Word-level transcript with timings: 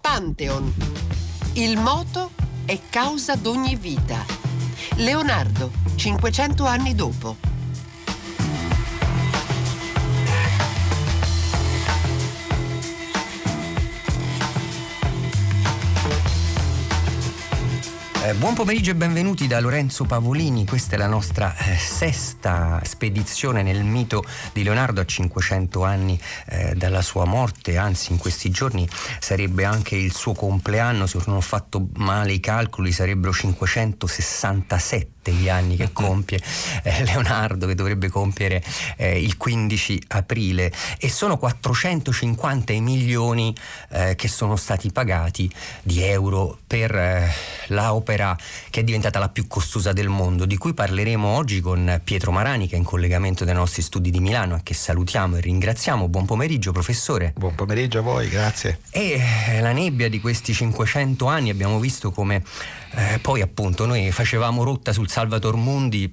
Pantheon. 0.00 0.72
Il 1.54 1.78
moto 1.78 2.30
è 2.64 2.78
causa 2.90 3.36
d'ogni 3.36 3.76
vita. 3.76 4.24
Leonardo, 4.96 5.70
500 5.94 6.64
anni 6.64 6.94
dopo. 6.94 7.51
Eh, 18.24 18.34
buon 18.34 18.54
pomeriggio 18.54 18.92
e 18.92 18.94
benvenuti 18.94 19.48
da 19.48 19.58
Lorenzo 19.58 20.04
Pavolini, 20.04 20.64
questa 20.64 20.94
è 20.94 20.96
la 20.96 21.08
nostra 21.08 21.56
eh, 21.56 21.76
sesta 21.76 22.80
spedizione 22.84 23.64
nel 23.64 23.82
mito 23.82 24.22
di 24.52 24.62
Leonardo 24.62 25.00
a 25.00 25.04
500 25.04 25.82
anni 25.82 26.16
eh, 26.46 26.74
dalla 26.76 27.02
sua 27.02 27.24
morte, 27.24 27.76
anzi 27.78 28.12
in 28.12 28.18
questi 28.18 28.48
giorni 28.50 28.88
sarebbe 29.18 29.64
anche 29.64 29.96
il 29.96 30.14
suo 30.14 30.34
compleanno, 30.34 31.08
se 31.08 31.18
non 31.26 31.34
ho 31.34 31.40
fatto 31.40 31.88
male 31.94 32.32
i 32.32 32.38
calcoli 32.38 32.92
sarebbero 32.92 33.32
567 33.32 35.21
gli 35.30 35.48
anni 35.48 35.76
che 35.76 35.92
compie 35.92 36.40
eh, 36.82 37.04
Leonardo 37.04 37.66
che 37.66 37.74
dovrebbe 37.74 38.08
compiere 38.08 38.62
eh, 38.96 39.22
il 39.22 39.36
15 39.36 40.02
aprile. 40.08 40.72
E 40.98 41.08
sono 41.08 41.36
450 41.36 42.72
i 42.72 42.80
milioni 42.80 43.54
eh, 43.90 44.14
che 44.16 44.28
sono 44.28 44.56
stati 44.56 44.90
pagati 44.90 45.50
di 45.82 46.02
euro 46.02 46.58
per 46.66 46.94
eh, 46.94 47.30
la 47.68 47.94
opera 47.94 48.36
che 48.70 48.80
è 48.80 48.84
diventata 48.84 49.18
la 49.18 49.28
più 49.28 49.46
costosa 49.46 49.92
del 49.92 50.08
mondo 50.08 50.44
di 50.44 50.56
cui 50.56 50.74
parleremo 50.74 51.28
oggi 51.28 51.60
con 51.60 52.00
Pietro 52.02 52.32
Marani 52.32 52.66
che 52.66 52.74
è 52.74 52.78
in 52.78 52.84
collegamento 52.84 53.44
dai 53.44 53.54
nostri 53.54 53.82
studi 53.82 54.10
di 54.10 54.20
Milano 54.20 54.56
e 54.56 54.60
che 54.62 54.74
salutiamo 54.74 55.36
e 55.36 55.40
ringraziamo. 55.40 56.08
Buon 56.08 56.26
pomeriggio 56.26 56.72
professore. 56.72 57.32
Buon 57.36 57.54
pomeriggio 57.54 57.98
a 57.98 58.02
voi 58.02 58.28
grazie. 58.28 58.80
E 58.90 59.20
eh, 59.48 59.60
la 59.60 59.72
nebbia 59.72 60.08
di 60.08 60.20
questi 60.20 60.52
500 60.52 61.26
anni 61.26 61.50
abbiamo 61.50 61.78
visto 61.78 62.10
come 62.10 62.42
eh, 62.94 63.18
poi 63.20 63.40
appunto 63.40 63.86
noi 63.86 64.10
facevamo 64.10 64.62
rotta 64.62 64.92
sul 64.92 65.08
Salvator 65.12 65.56
Mundi 65.56 66.10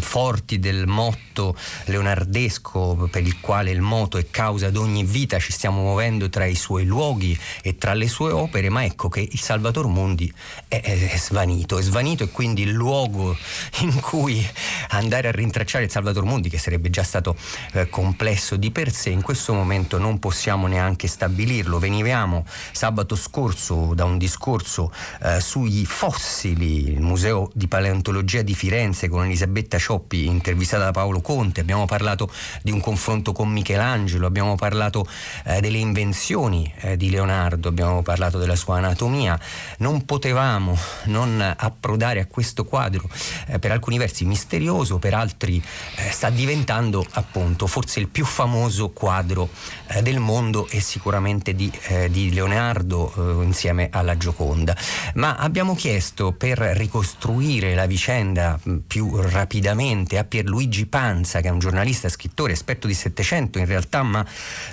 forti 0.00 0.58
del 0.58 0.86
motto 0.86 1.56
leonardesco 1.86 3.08
per 3.10 3.22
il 3.22 3.40
quale 3.40 3.70
il 3.70 3.80
moto 3.80 4.18
è 4.18 4.30
causa 4.30 4.70
di 4.70 4.78
ogni 4.78 5.04
vita, 5.04 5.38
ci 5.38 5.52
stiamo 5.52 5.82
muovendo 5.82 6.28
tra 6.28 6.44
i 6.44 6.54
suoi 6.54 6.84
luoghi 6.84 7.38
e 7.62 7.76
tra 7.76 7.94
le 7.94 8.08
sue 8.08 8.30
opere, 8.30 8.68
ma 8.68 8.84
ecco 8.84 9.08
che 9.08 9.20
il 9.20 9.40
Salvator 9.40 9.86
Mundi 9.86 10.32
è, 10.68 10.80
è, 10.80 11.10
è 11.10 11.16
svanito, 11.16 11.78
è 11.78 11.82
svanito 11.82 12.24
e 12.24 12.30
quindi 12.30 12.62
il 12.62 12.70
luogo 12.70 13.36
in 13.80 14.00
cui 14.00 14.46
andare 14.88 15.28
a 15.28 15.32
rintracciare 15.32 15.84
il 15.84 15.90
Salvator 15.90 16.24
Mundi, 16.24 16.48
che 16.48 16.58
sarebbe 16.58 16.90
già 16.90 17.02
stato 17.02 17.36
eh, 17.72 17.88
complesso 17.88 18.56
di 18.56 18.70
per 18.70 18.92
sé, 18.92 19.10
in 19.10 19.22
questo 19.22 19.52
momento 19.52 19.98
non 19.98 20.18
possiamo 20.18 20.66
neanche 20.66 21.06
stabilirlo. 21.06 21.78
Venivamo 21.78 22.46
sabato 22.72 23.16
scorso 23.16 23.92
da 23.94 24.04
un 24.04 24.18
discorso 24.18 24.92
eh, 25.22 25.40
sui 25.40 25.84
fossili, 25.84 26.90
il 26.90 27.00
Museo 27.00 27.50
di 27.54 27.68
Paleontologia 27.68 28.42
di 28.42 28.54
Firenze 28.54 29.08
con 29.08 29.24
Elisabetta 29.24 29.73
Benedetta 29.74 29.78
Cioppi, 29.78 30.26
intervistata 30.26 30.84
da 30.84 30.90
Paolo 30.92 31.20
Conte, 31.20 31.60
abbiamo 31.60 31.84
parlato 31.84 32.30
di 32.62 32.70
un 32.70 32.80
confronto 32.80 33.32
con 33.32 33.50
Michelangelo, 33.50 34.26
abbiamo 34.26 34.54
parlato 34.54 35.06
eh, 35.44 35.60
delle 35.60 35.78
invenzioni 35.78 36.72
eh, 36.80 36.96
di 36.96 37.10
Leonardo, 37.10 37.68
abbiamo 37.68 38.02
parlato 38.02 38.38
della 38.38 38.56
sua 38.56 38.78
anatomia. 38.78 39.38
Non 39.78 40.04
potevamo 40.04 40.76
non 41.04 41.54
approdare 41.56 42.20
a 42.20 42.26
questo 42.26 42.64
quadro, 42.64 43.08
eh, 43.46 43.58
per 43.58 43.72
alcuni 43.72 43.98
versi 43.98 44.24
misterioso, 44.24 44.98
per 44.98 45.14
altri 45.14 45.62
eh, 45.96 46.10
sta 46.10 46.30
diventando 46.30 47.04
appunto 47.12 47.66
forse 47.66 48.00
il 48.00 48.08
più 48.08 48.24
famoso 48.24 48.90
quadro 48.90 49.48
eh, 49.88 50.02
del 50.02 50.18
mondo 50.18 50.68
e 50.68 50.80
sicuramente 50.80 51.54
di, 51.54 51.70
eh, 51.88 52.10
di 52.10 52.32
Leonardo 52.32 53.42
insieme 53.42 53.88
alla 53.90 54.16
Gioconda. 54.16 54.76
Ma 55.14 55.36
abbiamo 55.36 55.74
chiesto 55.74 56.32
per 56.32 56.58
ricostruire 56.58 57.74
la 57.74 57.86
vicenda 57.86 58.58
più 58.86 59.16
rapidamente 59.16 59.62
rapidamente 59.64 60.18
a 60.18 60.24
Pierluigi 60.24 60.84
Panza, 60.84 61.40
che 61.40 61.48
è 61.48 61.50
un 61.50 61.58
giornalista, 61.58 62.10
scrittore, 62.10 62.52
esperto 62.52 62.86
di 62.86 62.92
Settecento 62.92 63.58
in 63.58 63.64
realtà, 63.64 64.02
ma 64.02 64.24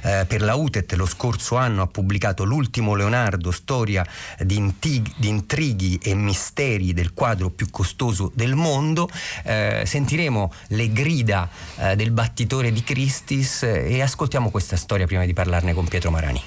eh, 0.02 0.25
per 0.28 0.41
la 0.41 0.56
UTET 0.56 0.91
lo 0.94 1.06
scorso 1.06 1.56
anno 1.56 1.81
ha 1.81 1.88
pubblicato 1.88 2.44
L'ultimo 2.44 2.94
Leonardo, 2.94 3.52
storia 3.52 4.06
di, 4.40 4.57
intig- 4.57 5.13
di 5.16 5.29
intrighi 5.29 5.97
e 6.03 6.13
misteri 6.13 6.94
del 6.94 7.13
quadro 7.13 7.50
più 7.50 7.69
costoso 7.69 8.29
del 8.34 8.56
mondo. 8.56 9.09
Eh, 9.44 9.84
sentiremo 9.85 10.52
le 10.69 10.91
grida 10.91 11.47
eh, 11.78 11.96
del 11.96 12.12
battitore 12.12 12.73
di 12.73 12.84
Christis 12.84 13.63
eh, 13.63 13.94
e 13.94 14.02
ascoltiamo 14.02 14.50
questa 14.50 14.75
storia 14.75 15.06
prima 15.06 15.25
di 15.25 15.34
parlarne 15.34 15.73
con 15.73 15.88
Pietro 15.88 16.12
Marani. 16.12 16.41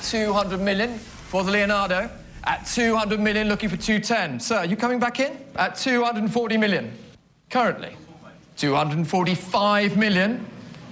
200 0.00 0.58
million 0.58 0.90
for 1.28 1.42
the 1.44 1.50
Leonardo. 1.50 2.08
At 2.42 2.64
200 2.64 3.18
million 3.18 3.48
looking 3.48 3.68
for 3.68 3.76
210. 3.76 4.38
Sir, 4.40 4.64
you 4.64 4.76
coming 4.76 5.00
back 5.00 5.18
in? 5.18 5.32
At 5.56 5.74
240 5.74 6.56
million. 6.56 7.09
Currently, 7.50 7.96
245 8.58 9.96
million 9.96 10.46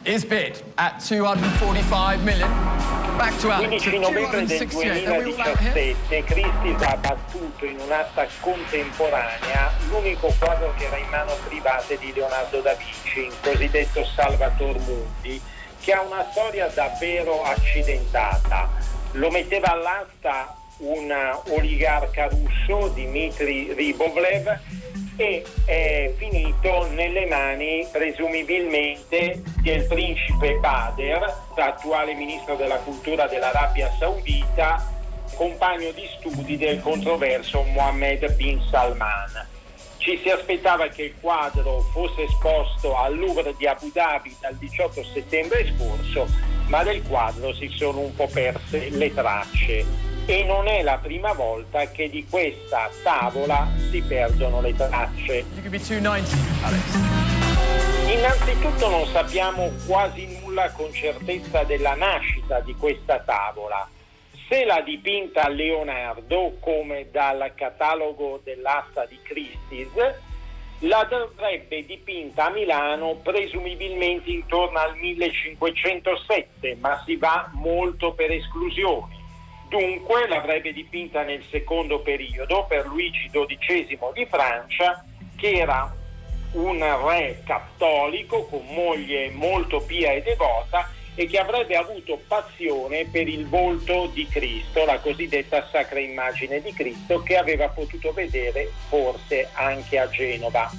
is 0.04 0.24
bid 0.24 0.60
at 0.76 0.98
245 0.98 2.24
million. 2.24 2.50
Back 3.16 3.38
to 3.42 3.52
Alan. 3.52 3.70
15 3.70 3.98
novembre 4.00 4.44
del 4.44 4.66
2017 4.66 6.24
Christie's 6.24 6.82
ha 6.82 6.96
battuto 6.96 7.64
in 7.64 7.78
un'asta 7.78 8.26
contemporanea 8.40 9.70
l'unico 9.88 10.34
quadro 10.36 10.74
che 10.76 10.86
era 10.86 10.96
in 10.96 11.08
mano 11.10 11.32
private 11.46 11.96
di 11.96 12.12
Leonardo 12.12 12.60
da 12.60 12.74
Vinci, 12.74 13.26
il 13.26 13.34
cosiddetto 13.40 14.04
Salvator 14.04 14.80
Mundi, 14.80 15.40
che 15.78 15.92
ha 15.92 16.02
una 16.02 16.26
storia 16.32 16.66
davvero 16.74 17.44
accidentata. 17.44 18.68
Lo 19.12 19.30
metteva 19.30 19.74
all'asta 19.74 20.56
un 20.78 21.12
oligarca 21.50 22.28
russo, 22.28 22.88
Dmitry 22.88 23.74
Ribovlev, 23.74 24.58
e 25.18 25.44
è 25.64 26.12
finito 26.16 26.86
nelle 26.92 27.26
mani 27.26 27.84
presumibilmente 27.90 29.42
del 29.62 29.84
principe 29.86 30.54
Bader, 30.60 31.34
attuale 31.56 32.14
ministro 32.14 32.54
della 32.54 32.76
cultura 32.76 33.26
dell'Arabia 33.26 33.92
Saudita, 33.98 34.80
compagno 35.34 35.90
di 35.90 36.08
studi 36.18 36.56
del 36.56 36.80
controverso 36.80 37.62
Mohammed 37.62 38.32
bin 38.36 38.62
Salman. 38.70 39.46
Ci 39.96 40.20
si 40.22 40.30
aspettava 40.30 40.86
che 40.86 41.02
il 41.02 41.14
quadro 41.20 41.80
fosse 41.92 42.22
esposto 42.22 42.96
al 42.96 43.18
Louvre 43.18 43.54
di 43.58 43.66
Abu 43.66 43.90
Dhabi 43.92 44.36
dal 44.40 44.54
18 44.54 45.04
settembre 45.12 45.74
scorso, 45.74 46.28
ma 46.68 46.84
del 46.84 47.02
quadro 47.02 47.52
si 47.54 47.68
sono 47.68 47.98
un 47.98 48.14
po' 48.14 48.28
perse 48.28 48.88
le 48.90 49.12
tracce 49.12 50.08
e 50.30 50.44
non 50.44 50.68
è 50.68 50.82
la 50.82 50.98
prima 50.98 51.32
volta 51.32 51.86
che 51.90 52.10
di 52.10 52.26
questa 52.28 52.90
tavola 53.02 53.66
si 53.90 54.02
perdono 54.02 54.60
le 54.60 54.74
tracce. 54.74 55.46
Innanzitutto 58.12 58.90
non 58.90 59.06
sappiamo 59.06 59.70
quasi 59.86 60.38
nulla 60.38 60.70
con 60.72 60.92
certezza 60.92 61.64
della 61.64 61.94
nascita 61.94 62.60
di 62.60 62.74
questa 62.74 63.20
tavola. 63.20 63.88
Se 64.50 64.66
l'ha 64.66 64.82
dipinta 64.82 65.48
Leonardo, 65.48 66.56
come 66.60 67.08
dal 67.10 67.52
catalogo 67.54 68.42
dell'asta 68.44 69.06
di 69.06 69.18
Christie's, 69.22 69.92
la 70.80 71.06
dovrebbe 71.08 71.86
dipinta 71.86 72.48
a 72.48 72.50
Milano 72.50 73.14
presumibilmente 73.22 74.30
intorno 74.30 74.78
al 74.78 74.94
1507, 74.94 76.76
ma 76.80 77.02
si 77.06 77.16
va 77.16 77.48
molto 77.54 78.12
per 78.12 78.30
esclusioni. 78.30 79.17
Dunque 79.68 80.26
l'avrebbe 80.26 80.72
dipinta 80.72 81.22
nel 81.22 81.44
secondo 81.50 82.00
periodo 82.00 82.64
per 82.66 82.86
Luigi 82.86 83.28
XII 83.30 83.98
di 84.14 84.26
Francia, 84.26 85.04
che 85.36 85.52
era 85.52 85.94
un 86.52 86.78
re 87.06 87.42
cattolico 87.44 88.46
con 88.46 88.64
moglie 88.70 89.30
molto 89.30 89.80
pia 89.80 90.12
e 90.12 90.22
devota 90.22 90.90
e 91.14 91.26
che 91.26 91.38
avrebbe 91.38 91.76
avuto 91.76 92.18
passione 92.26 93.06
per 93.06 93.28
il 93.28 93.46
volto 93.46 94.08
di 94.14 94.26
Cristo, 94.28 94.84
la 94.84 95.00
cosiddetta 95.00 95.68
sacra 95.70 95.98
immagine 95.98 96.62
di 96.62 96.72
Cristo, 96.72 97.22
che 97.22 97.36
aveva 97.36 97.68
potuto 97.68 98.12
vedere 98.12 98.70
forse 98.88 99.48
anche 99.52 99.98
a 99.98 100.08
Genova. 100.08 100.70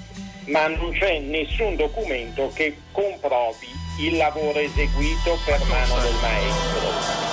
Ma 0.46 0.68
non 0.68 0.92
c'è 0.94 1.20
nessun 1.20 1.76
documento 1.76 2.52
che 2.56 2.76
comprovi 2.92 3.68
il 4.00 4.18
lavoro 4.18 4.58
eseguito 4.58 5.38
per 5.46 5.60
mano 5.66 6.00
del 6.02 6.16
maestro. 6.22 7.29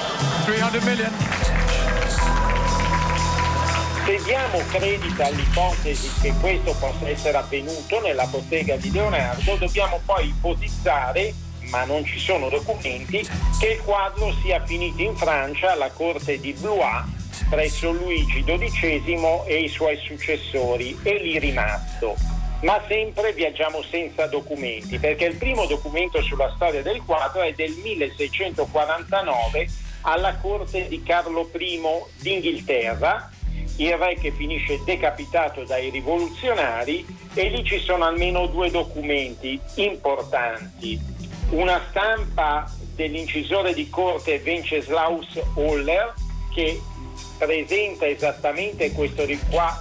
300 0.47 0.85
million. 0.85 1.13
Se 4.05 4.23
diamo 4.23 4.59
credito 4.69 5.25
all'ipotesi 5.25 6.09
che 6.21 6.33
questo 6.41 6.73
possa 6.79 7.09
essere 7.09 7.37
avvenuto 7.37 8.01
nella 8.01 8.27
bottega 8.27 8.77
di 8.77 8.93
Leonardo, 8.93 9.57
dobbiamo 9.57 10.01
poi 10.05 10.29
ipotizzare, 10.29 11.35
ma 11.71 11.83
non 11.83 12.05
ci 12.05 12.21
sono 12.21 12.49
documenti, 12.49 13.29
che 13.59 13.67
il 13.67 13.83
quadro 13.83 14.33
sia 14.41 14.65
finito 14.65 15.03
in 15.03 15.17
Francia 15.17 15.73
alla 15.73 15.91
corte 15.91 16.39
di 16.39 16.53
Blois 16.53 17.03
presso 17.51 17.91
Luigi 17.91 18.45
XII 18.45 19.43
e 19.47 19.63
i 19.63 19.69
suoi 19.69 19.97
successori 19.97 20.97
e 21.03 21.19
lì 21.19 21.41
rimasto. 21.41 22.15
Ma 22.63 22.81
sempre 22.87 23.33
viaggiamo 23.33 23.83
senza 23.83 24.29
documenti, 24.29 25.01
perché 25.01 25.25
il 25.25 25.37
primo 25.37 25.67
documento 25.67 26.23
sulla 26.23 26.53
storia 26.55 26.83
del 26.83 27.03
quadro 27.05 27.43
è 27.43 27.53
del 27.53 27.73
1649 27.83 29.86
alla 30.07 30.37
corte 30.37 30.87
di 30.89 31.03
Carlo 31.03 31.51
I 31.53 31.81
d'Inghilterra, 32.21 33.31
il 33.79 33.97
re 33.97 34.15
che 34.15 34.31
finisce 34.31 34.81
decapitato 34.85 35.65
dai 35.65 35.91
rivoluzionari 35.91 37.05
e 37.35 37.49
lì 37.49 37.65
ci 37.65 37.79
sono 37.81 38.05
almeno 38.05 38.47
due 38.47 38.71
documenti 38.71 39.61
importanti. 39.75 40.99
Una 41.51 41.83
stampa 41.91 42.73
dell'incisore 42.95 43.75
di 43.75 43.91
corte 43.91 44.41
Wenceslaus 44.45 45.39
Holler 45.55 46.15
che 46.55 46.81
presenta 47.37 48.07
esattamente 48.07 48.93
questo, 48.93 49.27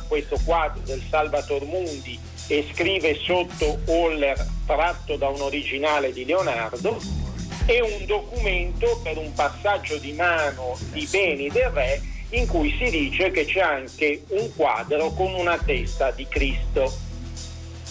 questo 0.08 0.38
quadro 0.44 0.82
del 0.86 1.02
Salvator 1.08 1.64
Mundi 1.66 2.20
e 2.48 2.68
scrive 2.74 3.16
sotto 3.16 3.80
Holler 3.86 4.44
tratto 4.66 5.16
da 5.18 5.30
un 5.30 5.42
originale 5.42 6.12
di 6.12 6.26
Leonardo 6.26 7.25
e 7.66 7.82
un 7.82 8.06
documento 8.06 9.00
per 9.04 9.18
un 9.18 9.34
passaggio 9.34 9.98
di 9.98 10.14
mano 10.14 10.78
di 10.92 11.08
beni 11.10 11.50
del 11.50 11.70
re 11.70 12.02
in 12.30 12.48
cui 12.48 12.76
si 12.78 12.90
dice 12.90 13.32
che 13.32 13.46
c'è 13.46 13.62
anche 13.62 14.24
un 14.30 14.54
quadro 14.56 15.12
con 15.12 15.34
una 15.34 15.58
testa 15.58 16.12
di 16.12 16.26
Cristo. 16.28 17.04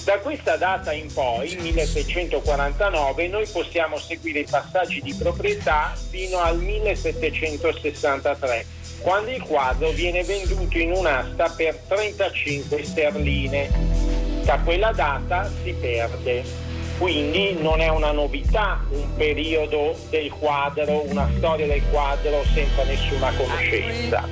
Da 0.05 0.19
questa 0.19 0.57
data 0.57 0.93
in 0.93 1.11
poi, 1.13 1.57
1649, 1.57 3.29
noi 3.29 3.47
possiamo 3.47 3.97
seguire 3.97 4.41
i 4.41 4.47
passaggi 4.49 5.01
di 5.01 5.15
proprietà 5.15 5.95
fino 6.11 6.39
al 6.39 6.59
1763, 6.59 8.67
quando 9.01 9.31
il 9.31 9.41
quadro 9.41 9.91
viene 9.93 10.23
venduto 10.25 10.77
in 10.77 10.93
un'asta 10.93 11.49
per 11.49 11.77
35 11.89 12.85
sterline. 12.85 13.71
Da 14.45 14.59
quella 14.59 14.93
data 14.93 15.51
si 15.63 15.73
perde. 15.73 16.64
Quindi 17.05 17.59
non 17.61 17.83
è 17.83 17.89
una 17.91 18.13
novità 18.13 18.81
un 18.89 19.15
periodo 19.15 19.95
del 20.09 20.31
quadro, 20.31 21.03
una 21.11 21.29
storia 21.37 21.67
del 21.67 21.83
quadro 21.91 22.43
senza 22.55 22.83
nessuna 22.85 23.31
conoscenza. 23.37 24.27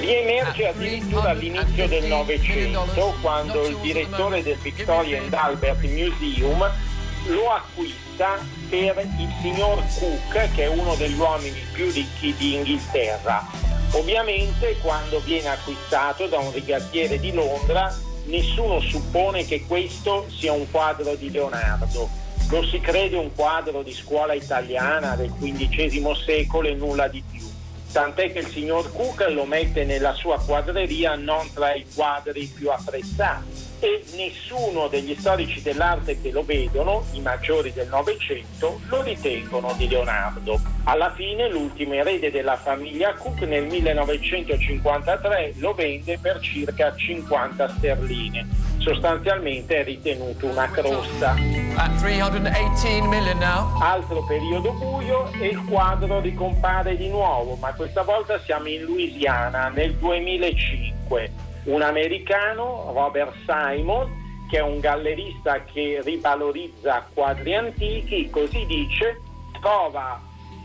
Riemerge 0.00 0.68
addirittura 0.68 1.28
all'inizio 1.28 1.86
del 1.86 2.06
Novecento 2.06 3.14
quando 3.20 3.66
il 3.66 3.76
direttore 3.82 4.42
del 4.42 4.56
Victoria 4.62 5.20
and 5.20 5.34
Albert 5.34 5.82
Museum 5.82 6.70
lo 7.26 7.50
acquista 7.50 8.38
per 8.70 9.06
il 9.18 9.28
signor 9.42 9.82
Cook, 9.98 10.54
che 10.54 10.62
è 10.62 10.68
uno 10.68 10.94
degli 10.94 11.18
uomini 11.18 11.60
più 11.70 11.90
ricchi 11.90 12.34
di 12.34 12.54
Inghilterra. 12.54 13.44
Ovviamente 13.90 14.78
quando 14.80 15.20
viene 15.20 15.48
acquistato 15.48 16.28
da 16.28 16.38
un 16.38 16.50
rigattiere 16.50 17.20
di 17.20 17.34
Londra 17.34 18.05
nessuno 18.26 18.80
suppone 18.80 19.44
che 19.44 19.64
questo 19.66 20.26
sia 20.28 20.52
un 20.52 20.70
quadro 20.70 21.14
di 21.14 21.30
Leonardo. 21.30 22.08
Lo 22.48 22.64
si 22.64 22.80
crede 22.80 23.16
un 23.16 23.34
quadro 23.34 23.82
di 23.82 23.92
scuola 23.92 24.32
italiana 24.32 25.16
del 25.16 25.32
XV 25.32 26.12
secolo 26.12 26.68
e 26.68 26.74
nulla 26.74 27.08
di 27.08 27.22
più. 27.28 27.42
Tant'è 27.90 28.32
che 28.32 28.40
il 28.40 28.48
signor 28.48 28.92
Cook 28.92 29.26
lo 29.30 29.44
mette 29.44 29.84
nella 29.84 30.12
sua 30.14 30.38
quadreria 30.38 31.14
non 31.14 31.50
tra 31.52 31.74
i 31.74 31.86
quadri 31.94 32.46
più 32.46 32.70
apprezzati 32.70 33.65
e 33.80 34.02
nessuno 34.16 34.88
degli 34.88 35.14
storici 35.18 35.60
dell'arte 35.62 36.20
che 36.20 36.30
lo 36.30 36.44
vedono, 36.44 37.04
i 37.12 37.20
maggiori 37.20 37.72
del 37.72 37.88
Novecento, 37.88 38.80
lo 38.88 39.02
ritengono 39.02 39.74
di 39.76 39.88
Leonardo. 39.88 40.60
Alla 40.84 41.12
fine 41.12 41.50
l'ultimo 41.50 41.94
erede 41.94 42.30
della 42.30 42.56
famiglia 42.56 43.14
Cook 43.14 43.40
nel 43.42 43.64
1953 43.66 45.54
lo 45.56 45.74
vende 45.74 46.18
per 46.18 46.40
circa 46.40 46.94
50 46.94 47.68
sterline. 47.76 48.46
Sostanzialmente 48.78 49.78
è 49.78 49.84
ritenuto 49.84 50.46
una 50.46 50.70
crosta. 50.70 51.34
Altro 53.80 54.24
periodo 54.24 54.72
buio 54.72 55.30
e 55.32 55.48
il 55.48 55.64
quadro 55.64 56.20
ricompare 56.20 56.96
di 56.96 57.08
nuovo, 57.08 57.56
ma 57.56 57.72
questa 57.72 58.02
volta 58.02 58.40
siamo 58.44 58.68
in 58.68 58.82
Louisiana 58.82 59.68
nel 59.68 59.94
2005 59.96 61.54
un 61.66 61.82
americano, 61.82 62.92
Robert 62.92 63.34
Simon, 63.46 64.46
che 64.48 64.58
è 64.58 64.62
un 64.62 64.78
gallerista 64.80 65.62
che 65.64 66.00
rivalorizza 66.04 67.06
quadri 67.12 67.54
antichi, 67.54 68.30
così 68.30 68.64
dice, 68.66 69.20
trova 69.60 70.20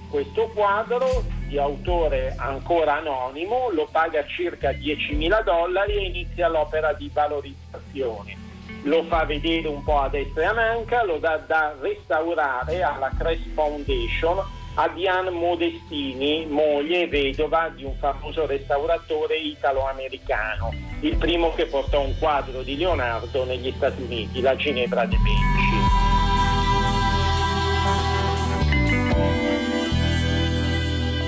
questo 0.09 0.48
quadro 0.53 1.24
di 1.48 1.57
autore 1.57 2.36
ancora 2.38 2.98
anonimo, 2.98 3.69
lo 3.71 3.88
paga 3.92 4.25
circa 4.25 4.71
10.000 4.71 5.44
dollari 5.44 5.94
e 5.94 6.06
inizia 6.06 6.50
l'opera 6.50 6.94
di 6.94 7.09
valorizzazione. 7.12 8.38
Lo 8.83 9.03
fa 9.03 9.25
vedere 9.25 9.68
un 9.68 9.83
po' 9.83 10.00
a 10.00 10.09
destra 10.09 10.42
e 10.42 10.45
a 10.45 10.53
manca, 10.53 11.03
lo 11.03 11.18
dà 11.18 11.38
da 11.38 11.75
restaurare 11.80 12.83
alla 12.83 13.09
Crest 13.18 13.48
Foundation 13.53 14.38
a 14.75 14.88
Diane 14.89 15.29
Modestini, 15.29 16.45
moglie 16.45 17.01
e 17.01 17.07
vedova 17.07 17.69
di 17.75 17.83
un 17.83 17.95
famoso 17.97 18.45
restauratore 18.45 19.35
italo-americano, 19.38 20.73
il 21.01 21.18
primo 21.18 21.53
che 21.53 21.65
portò 21.65 22.01
un 22.01 22.18
quadro 22.18 22.62
di 22.62 22.77
Leonardo 22.77 23.44
negli 23.44 23.73
Stati 23.75 24.01
Uniti, 24.01 24.39
la 24.39 24.56
Ginevra 24.56 25.06
de' 25.06 25.18
Medici. 25.18 25.79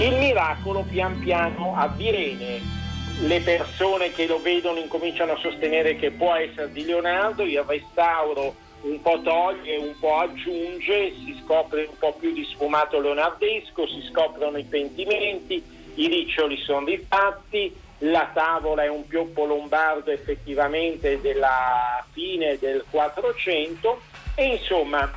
Il 0.06 0.16
miracolo 0.18 0.86
pian 0.90 1.20
piano 1.20 1.76
avviene. 1.76 2.82
Le 3.20 3.42
persone 3.42 4.12
che 4.12 4.26
lo 4.26 4.42
vedono 4.42 4.80
incominciano 4.80 5.34
a 5.34 5.38
sostenere 5.38 5.96
che 5.96 6.12
può 6.12 6.34
essere 6.34 6.72
di 6.72 6.84
Leonardo, 6.84 7.44
il 7.44 7.64
restauro 7.66 8.56
un 8.84 9.02
po' 9.02 9.22
toglie, 9.22 9.78
un 9.78 9.96
po' 10.00 10.16
aggiunge, 10.16 11.14
si 11.26 11.42
scopre 11.44 11.86
un 11.90 11.98
po' 11.98 12.14
più 12.14 12.34
di 12.34 12.46
sfumato 12.46 13.00
leonardesco, 13.00 13.88
si 13.88 14.02
scoprono 14.10 14.58
i 14.58 14.66
pentimenti, 14.66 15.64
i 15.96 16.08
riccioli 16.08 16.58
sono 16.58 16.86
rifatti, 16.86 17.76
la 18.00 18.30
tavola 18.34 18.84
è 18.84 18.90
un 18.90 19.08
pioppo 19.08 19.46
lombardo 19.46 20.12
effettivamente 20.12 21.22
della 21.22 22.06
fine 22.12 22.58
del 22.58 22.84
400 22.90 24.02
e 24.36 24.46
insomma 24.46 25.10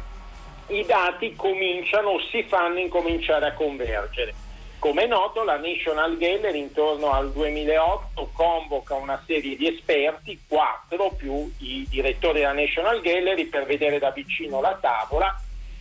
i 0.69 0.85
dati 0.85 1.35
cominciano, 1.35 2.21
si 2.31 2.45
fanno 2.45 2.79
incominciare 2.79 3.47
a 3.47 3.55
convergere. 3.55 4.35
Come 4.87 5.03
è 5.03 5.07
noto, 5.09 5.43
la 5.43 5.57
National 5.57 6.17
Gallery 6.17 6.61
intorno 6.61 7.11
al 7.11 7.33
2008 7.33 8.31
convoca 8.33 8.95
una 8.95 9.21
serie 9.27 9.57
di 9.57 9.67
esperti, 9.67 10.39
quattro 10.47 11.11
più 11.11 11.53
i 11.59 11.85
direttori 11.91 12.39
della 12.39 12.53
National 12.53 13.01
Gallery, 13.01 13.47
per 13.47 13.67
vedere 13.67 13.99
da 13.99 14.13
vicino 14.13 14.61
la 14.61 14.79
tavola 14.81 15.37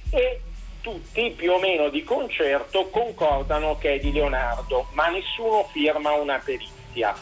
e 0.10 0.42
tutti 0.82 1.30
più 1.38 1.52
o 1.52 1.60
meno 1.60 1.90
di 1.90 2.04
concerto 2.04 2.88
concordano 2.88 3.78
che 3.78 3.94
è 3.94 4.00
di 4.00 4.12
Leonardo, 4.12 4.88
ma 4.94 5.08
nessuno 5.10 5.66
firma 5.72 6.14
una 6.14 6.42
perizia. 6.44 7.14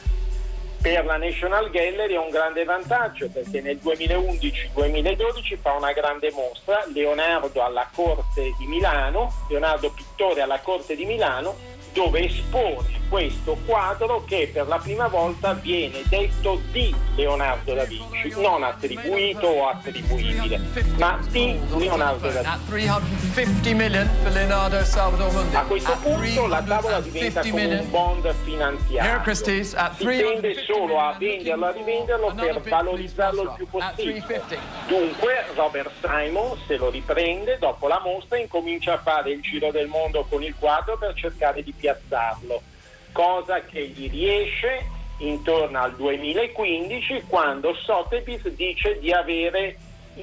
Per 0.82 1.06
la 1.06 1.16
National 1.16 1.70
Gallery 1.70 2.14
è 2.14 2.18
un 2.18 2.30
grande 2.30 2.64
vantaggio 2.66 3.30
perché 3.30 3.62
nel 3.62 3.80
2011-2012 3.82 5.58
fa 5.62 5.74
una 5.74 5.94
grande 5.94 6.30
mostra, 6.32 6.84
Leonardo 6.94 7.62
alla 7.62 7.90
Corte 7.94 8.54
di 8.58 8.68
Milano, 8.68 9.32
Leonardo 9.50 9.92
Pittore 9.92 10.42
alla 10.42 10.60
Corte 10.60 10.98
di 10.98 11.06
Milano, 11.06 11.72
dove 11.94 12.26
espone 12.26 13.02
questo 13.10 13.58
quadro 13.68 14.24
che 14.26 14.50
per 14.52 14.68
la 14.68 14.80
prima 14.80 15.08
volta 15.08 15.54
viene 15.54 16.02
detto 16.10 16.60
di 16.72 16.96
Leonardo 17.16 17.76
da 17.76 17.84
Vinci, 17.84 18.34
non 18.42 18.64
attribuito 18.64 19.46
o 19.46 19.68
attribuibile, 19.68 20.60
ma 20.98 21.20
di 21.30 21.60
Leonardo 21.78 22.30
da 22.32 22.42
Vinci. 22.42 22.88
A 25.56 25.64
questo 25.66 25.96
punto 26.02 26.48
la 26.48 26.64
tavola 26.64 27.00
diventa 27.02 27.42
come 27.42 27.66
un 27.66 27.90
bond 27.92 28.34
finanziario, 28.44 29.12
si 29.34 30.04
tende 30.04 30.56
solo 30.66 31.00
a 31.00 31.16
venderlo, 31.16 31.66
a 31.68 31.72
rivenderlo 31.72 32.34
per 32.34 32.62
valorizzarlo 32.62 33.42
il 33.44 33.54
più 33.58 33.68
possibile. 33.68 34.42
Dunque 34.88 35.46
Robert 35.54 35.92
Simon 36.02 36.58
se 36.66 36.78
lo 36.78 36.90
riprende 36.90 37.58
dopo 37.60 37.88
la 37.88 38.02
mostra 38.04 38.38
e 38.38 38.42
incomincia 38.42 38.94
a 38.94 38.98
fare 38.98 39.30
il 39.32 39.42
giro 39.42 39.70
del 39.70 39.86
mondo 39.88 40.26
con 40.28 40.42
il 40.42 40.56
quadro 40.58 40.98
per 40.98 41.14
cercare 41.14 41.62
di 41.62 41.74
piazzarlo, 41.84 42.62
cosa 43.12 43.62
che 43.66 43.88
gli 43.88 44.10
riesce 44.10 44.86
intorno 45.18 45.82
al 45.82 45.96
2015 45.96 47.26
quando 47.28 47.76
Sotheby's 47.76 48.48
dice 48.52 49.00
di 49.00 49.12
avere 49.12 49.78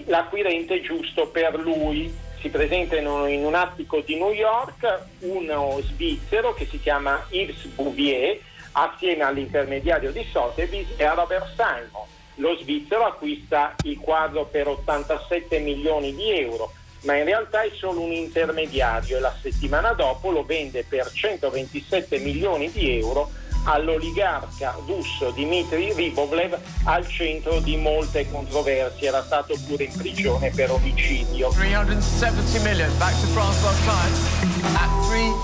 l'acquirente 0.06 0.80
giusto 0.80 1.28
per 1.28 1.58
lui. 1.58 2.12
Si 2.40 2.48
presenta 2.48 2.96
in 2.96 3.06
un, 3.06 3.28
in 3.28 3.44
un 3.44 3.54
attico 3.54 4.00
di 4.00 4.16
New 4.16 4.32
York 4.32 5.02
uno 5.20 5.78
svizzero 5.82 6.54
che 6.54 6.64
si 6.64 6.80
chiama 6.80 7.26
Yves 7.28 7.66
Bouvier 7.66 8.38
assieme 8.72 9.24
all'intermediario 9.24 10.10
di 10.10 10.24
Sotheby's 10.32 10.88
e 10.96 11.04
a 11.04 11.12
Robert 11.12 11.48
Simon. 11.54 12.06
Lo 12.36 12.56
svizzero 12.56 13.04
acquista 13.04 13.74
il 13.82 13.98
quadro 13.98 14.46
per 14.46 14.68
87 14.68 15.58
milioni 15.58 16.14
di 16.14 16.30
euro 16.30 16.72
ma 17.02 17.16
in 17.16 17.24
realtà 17.24 17.62
è 17.62 17.70
solo 17.74 18.00
un 18.00 18.12
intermediario 18.12 19.16
e 19.16 19.20
la 19.20 19.34
settimana 19.40 19.92
dopo 19.92 20.30
lo 20.30 20.44
vende 20.44 20.84
per 20.86 21.10
127 21.10 22.18
milioni 22.18 22.70
di 22.70 22.98
euro 22.98 23.30
all'oligarca 23.64 24.76
russo 24.86 25.30
Dmitry 25.30 25.94
Ribovlev 25.94 26.58
al 26.84 27.06
centro 27.08 27.60
di 27.60 27.76
molte 27.76 28.28
controversie, 28.30 29.08
era 29.08 29.22
stato 29.22 29.56
pure 29.66 29.84
in 29.84 29.96
prigione 29.96 30.50
per 30.50 30.70
omicidio. 30.70 31.50
370 31.50 32.58
million, 32.60 32.96
back 32.98 33.20
to 33.20 33.26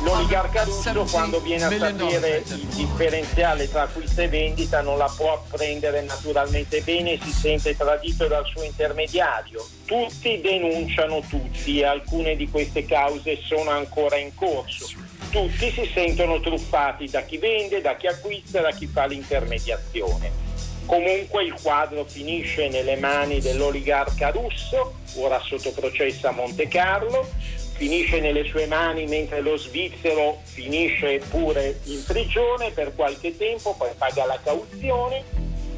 L'oligarca 0.05 0.63
russo 0.65 1.05
quando 1.11 1.41
viene 1.41 1.65
a 1.65 1.71
sapere 1.71 2.43
il 2.47 2.67
differenziale 2.67 3.69
tra 3.69 3.83
acquisto 3.83 4.21
e 4.21 4.29
vendita 4.29 4.81
non 4.81 4.97
la 4.99 5.13
può 5.15 5.43
prendere 5.51 6.03
naturalmente 6.03 6.81
bene, 6.83 7.19
si 7.21 7.33
sente 7.33 7.77
tradito 7.77 8.27
dal 8.29 8.47
suo 8.47 8.63
intermediario. 8.63 9.67
Tutti 9.85 10.41
denunciano 10.41 11.21
tutti 11.29 11.81
e 11.81 11.85
alcune 11.85 12.37
di 12.37 12.49
queste 12.49 12.85
cause 12.85 13.41
sono 13.43 13.71
ancora 13.71 14.17
in 14.17 14.35
corso. 14.35 15.06
Tutti 15.31 15.71
si 15.71 15.91
sentono 15.93 16.41
truffati 16.41 17.09
da 17.09 17.23
chi 17.23 17.39
vende, 17.39 17.81
da 17.81 17.97
chi 17.97 18.07
acquista, 18.07 18.61
da 18.61 18.71
chi 18.71 18.87
fa 18.87 19.07
l'intermediazione. 19.07 20.45
Comunque 20.87 21.43
il 21.45 21.55
quadro 21.61 22.05
finisce 22.05 22.69
nelle 22.69 22.97
mani 22.97 23.41
dell'oligarca 23.41 24.31
russo, 24.31 24.95
ora 25.17 25.41
sotto 25.41 25.73
processo 25.73 26.29
a 26.29 26.31
Monte 26.31 26.69
Carlo, 26.69 27.29
finisce 27.77 28.21
nelle 28.21 28.45
sue 28.45 28.67
mani 28.67 29.07
mentre 29.07 29.41
lo 29.41 29.57
svizzero 29.57 30.39
finisce 30.45 31.21
pure 31.29 31.81
in 31.85 32.05
prigione 32.07 32.71
per 32.71 32.95
qualche 32.95 33.37
tempo, 33.37 33.75
poi 33.77 33.91
paga 33.99 34.27
la 34.27 34.39
cauzione, 34.43 35.25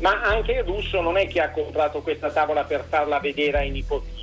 ma 0.00 0.22
anche 0.22 0.52
il 0.52 0.64
russo 0.64 1.00
non 1.00 1.16
è 1.16 1.26
che 1.26 1.40
ha 1.40 1.50
comprato 1.50 2.02
questa 2.02 2.30
tavola 2.30 2.64
per 2.64 2.84
farla 2.88 3.18
vedere 3.18 3.58
ai 3.58 3.70
nipotini 3.70 4.17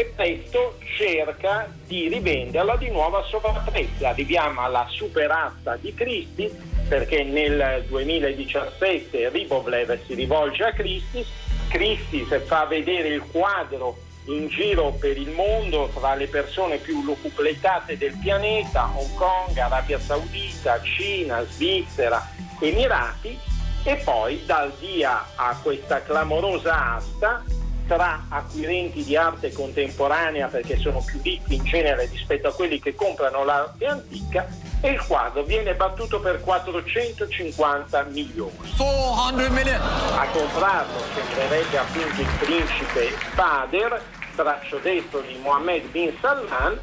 e 0.00 0.12
presto 0.14 0.76
cerca 0.96 1.72
di 1.86 2.08
rivenderla 2.08 2.76
di 2.76 2.90
nuovo 2.90 3.16
a 3.16 3.24
sovrapprezzo. 3.24 4.06
Arriviamo 4.06 4.60
alla 4.60 4.86
superasta 4.90 5.76
di 5.76 5.94
Christie 5.94 6.50
perché 6.86 7.24
nel 7.24 7.84
2017 7.88 9.30
Ribovlev 9.30 9.98
si 10.04 10.14
rivolge 10.14 10.64
a 10.64 10.72
Christie, 10.72 11.24
Christie 11.68 12.24
fa 12.40 12.66
vedere 12.66 13.08
il 13.08 13.22
quadro 13.22 13.96
in 14.26 14.48
giro 14.48 14.92
per 14.92 15.16
il 15.16 15.30
mondo 15.30 15.90
tra 15.94 16.14
le 16.14 16.26
persone 16.26 16.76
più 16.76 17.02
locupletate 17.02 17.96
del 17.96 18.18
pianeta, 18.20 18.90
Hong 18.94 19.14
Kong, 19.14 19.56
Arabia 19.56 19.98
Saudita, 19.98 20.80
Cina, 20.82 21.42
Svizzera, 21.44 22.22
Emirati 22.60 23.38
e 23.82 23.96
poi 24.04 24.42
dal 24.44 24.72
via 24.78 25.26
a 25.36 25.58
questa 25.62 26.02
clamorosa 26.02 26.96
asta 26.96 27.44
tra 27.86 28.26
acquirenti 28.28 29.04
di 29.04 29.16
arte 29.16 29.52
contemporanea 29.52 30.48
perché 30.48 30.76
sono 30.76 31.02
più 31.04 31.20
ricchi 31.22 31.54
in 31.54 31.64
genere 31.64 32.06
rispetto 32.06 32.48
a 32.48 32.52
quelli 32.52 32.80
che 32.80 32.94
comprano 32.94 33.44
l'arte 33.44 33.86
antica 33.86 34.46
e 34.80 34.90
il 34.90 35.06
quadro 35.06 35.42
viene 35.42 35.74
battuto 35.74 36.20
per 36.20 36.40
450 36.40 38.02
milioni. 38.04 38.74
400 38.76 39.52
million. 39.52 39.80
A 39.80 40.26
comprarlo 40.32 41.00
sembrerebbe 41.14 41.78
appunto 41.78 42.20
il 42.20 42.28
principe 42.38 43.16
Bader, 43.34 44.02
braccio 44.34 44.78
destro 44.78 45.20
di 45.20 45.38
Mohammed 45.42 45.86
bin 45.86 46.14
Salman 46.20 46.78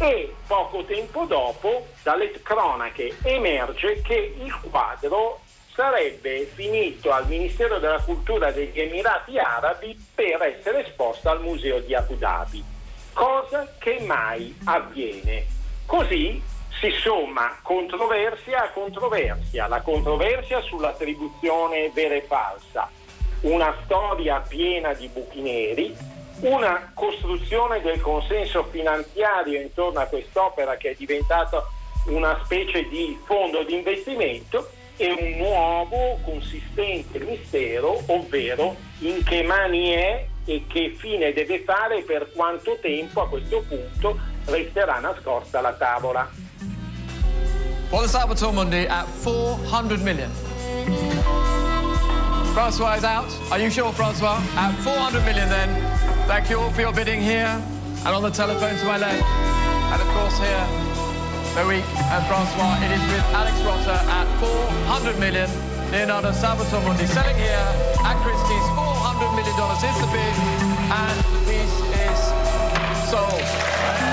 e 0.00 0.34
poco 0.46 0.84
tempo 0.84 1.24
dopo 1.24 1.86
dalle 2.02 2.30
cronache 2.42 3.16
emerge 3.22 4.00
che 4.02 4.36
il 4.38 4.52
quadro 4.70 5.40
sarebbe 5.78 6.50
finito 6.54 7.12
al 7.12 7.28
Ministero 7.28 7.78
della 7.78 8.00
Cultura 8.00 8.50
degli 8.50 8.80
Emirati 8.80 9.38
Arabi 9.38 9.96
per 10.12 10.42
essere 10.42 10.84
esposto 10.84 11.30
al 11.30 11.40
Museo 11.40 11.78
di 11.78 11.94
Abu 11.94 12.16
Dhabi, 12.16 12.64
cosa 13.12 13.76
che 13.78 14.00
mai 14.00 14.58
avviene. 14.64 15.46
Così 15.86 16.42
si 16.80 16.90
somma 17.00 17.58
controversia 17.62 18.64
a 18.64 18.70
controversia, 18.70 19.68
la 19.68 19.80
controversia 19.80 20.60
sull'attribuzione 20.62 21.92
vera 21.94 22.16
e 22.16 22.22
falsa, 22.22 22.90
una 23.42 23.72
storia 23.84 24.40
piena 24.40 24.92
di 24.94 25.06
buchi 25.06 25.40
neri, 25.40 25.96
una 26.40 26.90
costruzione 26.92 27.80
del 27.82 28.00
consenso 28.00 28.64
finanziario 28.64 29.60
intorno 29.60 30.00
a 30.00 30.06
quest'opera 30.06 30.76
che 30.76 30.90
è 30.90 30.94
diventata 30.98 31.64
una 32.06 32.40
specie 32.42 32.88
di 32.88 33.16
fondo 33.24 33.62
di 33.62 33.74
investimento 33.74 34.70
e 34.98 35.12
un 35.12 35.36
nuovo 35.38 36.18
consistente 36.24 37.20
mistero, 37.20 38.02
ovvero 38.06 38.76
in 38.98 39.22
che 39.22 39.42
mani 39.44 39.90
è 39.90 40.26
e 40.44 40.64
che 40.66 40.94
fine 40.98 41.32
deve 41.32 41.60
fare 41.60 42.02
per 42.02 42.32
quanto 42.34 42.78
tempo 42.80 43.22
a 43.22 43.28
questo 43.28 43.64
punto 43.68 44.18
resterà 44.46 44.98
nascosta 44.98 45.60
la 45.60 45.72
tavola. 45.72 46.28
The 47.90 48.08
Salvatore 48.08 48.52
Mundi 48.52 48.86
at 48.86 49.06
400 49.06 50.02
million. 50.02 50.30
Francois 52.52 52.96
is 52.98 53.04
out. 53.04 53.30
Are 53.50 53.60
you 53.60 53.70
sure, 53.70 53.92
Francois? 53.92 54.40
At 54.56 54.74
400 54.82 55.24
million 55.24 55.48
then. 55.48 55.68
Thank 56.26 56.50
you 56.50 56.60
all 56.60 56.70
for 56.70 56.80
your 56.80 56.92
bidding 56.92 57.20
here 57.20 57.46
and 58.04 58.14
on 58.14 58.22
the 58.22 58.30
telephone 58.30 58.76
to 58.78 58.84
my 58.84 58.98
left. 58.98 59.22
And 59.22 60.02
of 60.02 60.08
course 60.08 60.38
here 60.38 60.87
Loic 61.58 61.82
and 61.82 62.22
uh, 62.22 62.28
Francois. 62.28 62.78
It 62.86 62.92
is 62.94 63.02
with 63.10 63.26
Alex 63.34 63.58
Rotter 63.66 63.90
at 63.90 64.26
400 64.38 65.18
million. 65.18 65.50
Leonardo 65.90 66.30
Salvatore 66.30 66.80
Mundi 66.82 67.04
selling 67.06 67.34
here 67.34 67.66
at 68.06 68.14
Christie's. 68.22 68.66
$400 68.78 69.34
million 69.34 69.58
is 69.82 69.98
the 69.98 70.06
bid, 70.14 70.34
and 70.94 71.18
the 71.34 71.40
piece 71.50 71.78
is 71.98 72.20
sold. 73.10 74.07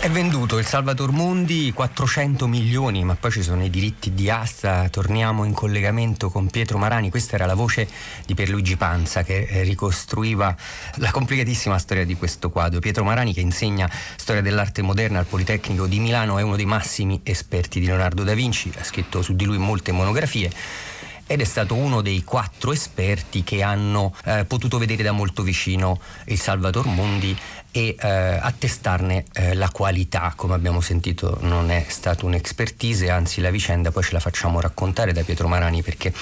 È 0.00 0.08
venduto 0.08 0.56
il 0.56 0.64
Salvator 0.64 1.12
Mundi 1.12 1.72
400 1.74 2.46
milioni, 2.46 3.04
ma 3.04 3.16
poi 3.16 3.30
ci 3.30 3.42
sono 3.42 3.62
i 3.62 3.68
diritti 3.68 4.14
di 4.14 4.30
asta. 4.30 4.88
Torniamo 4.88 5.44
in 5.44 5.52
collegamento 5.52 6.30
con 6.30 6.48
Pietro 6.48 6.78
Marani. 6.78 7.10
Questa 7.10 7.34
era 7.34 7.44
la 7.44 7.52
voce 7.52 7.86
di 8.24 8.32
Pierluigi 8.32 8.78
Panza 8.78 9.22
che 9.24 9.42
eh, 9.42 9.62
ricostruiva 9.62 10.56
la 10.94 11.10
complicatissima 11.10 11.78
storia 11.78 12.06
di 12.06 12.14
questo 12.14 12.48
quadro. 12.48 12.80
Pietro 12.80 13.04
Marani, 13.04 13.34
che 13.34 13.42
insegna 13.42 13.90
storia 14.16 14.40
dell'arte 14.40 14.80
moderna 14.80 15.18
al 15.18 15.26
Politecnico 15.26 15.86
di 15.86 16.00
Milano, 16.00 16.38
è 16.38 16.42
uno 16.42 16.56
dei 16.56 16.64
massimi 16.64 17.20
esperti 17.22 17.78
di 17.78 17.84
Leonardo 17.84 18.24
da 18.24 18.32
Vinci, 18.32 18.72
ha 18.78 18.84
scritto 18.84 19.20
su 19.20 19.34
di 19.34 19.44
lui 19.44 19.58
molte 19.58 19.92
monografie 19.92 20.50
ed 21.30 21.40
è 21.40 21.44
stato 21.44 21.76
uno 21.76 22.00
dei 22.00 22.24
quattro 22.24 22.72
esperti 22.72 23.44
che 23.44 23.62
hanno 23.62 24.12
eh, 24.24 24.44
potuto 24.46 24.78
vedere 24.78 25.04
da 25.04 25.12
molto 25.12 25.44
vicino 25.44 26.00
il 26.24 26.40
Salvator 26.40 26.86
Mundi 26.86 27.38
e 27.72 27.94
eh, 27.98 28.08
attestarne 28.08 29.24
eh, 29.32 29.54
la 29.54 29.70
qualità, 29.70 30.32
come 30.34 30.54
abbiamo 30.54 30.80
sentito 30.80 31.38
non 31.42 31.70
è 31.70 31.84
stata 31.88 32.26
un'expertise, 32.26 33.10
anzi 33.10 33.40
la 33.40 33.50
vicenda 33.50 33.92
poi 33.92 34.02
ce 34.02 34.12
la 34.12 34.20
facciamo 34.20 34.60
raccontare 34.60 35.12
da 35.12 35.22
Pietro 35.22 35.46
Marani 35.46 35.82
perché 35.82 36.12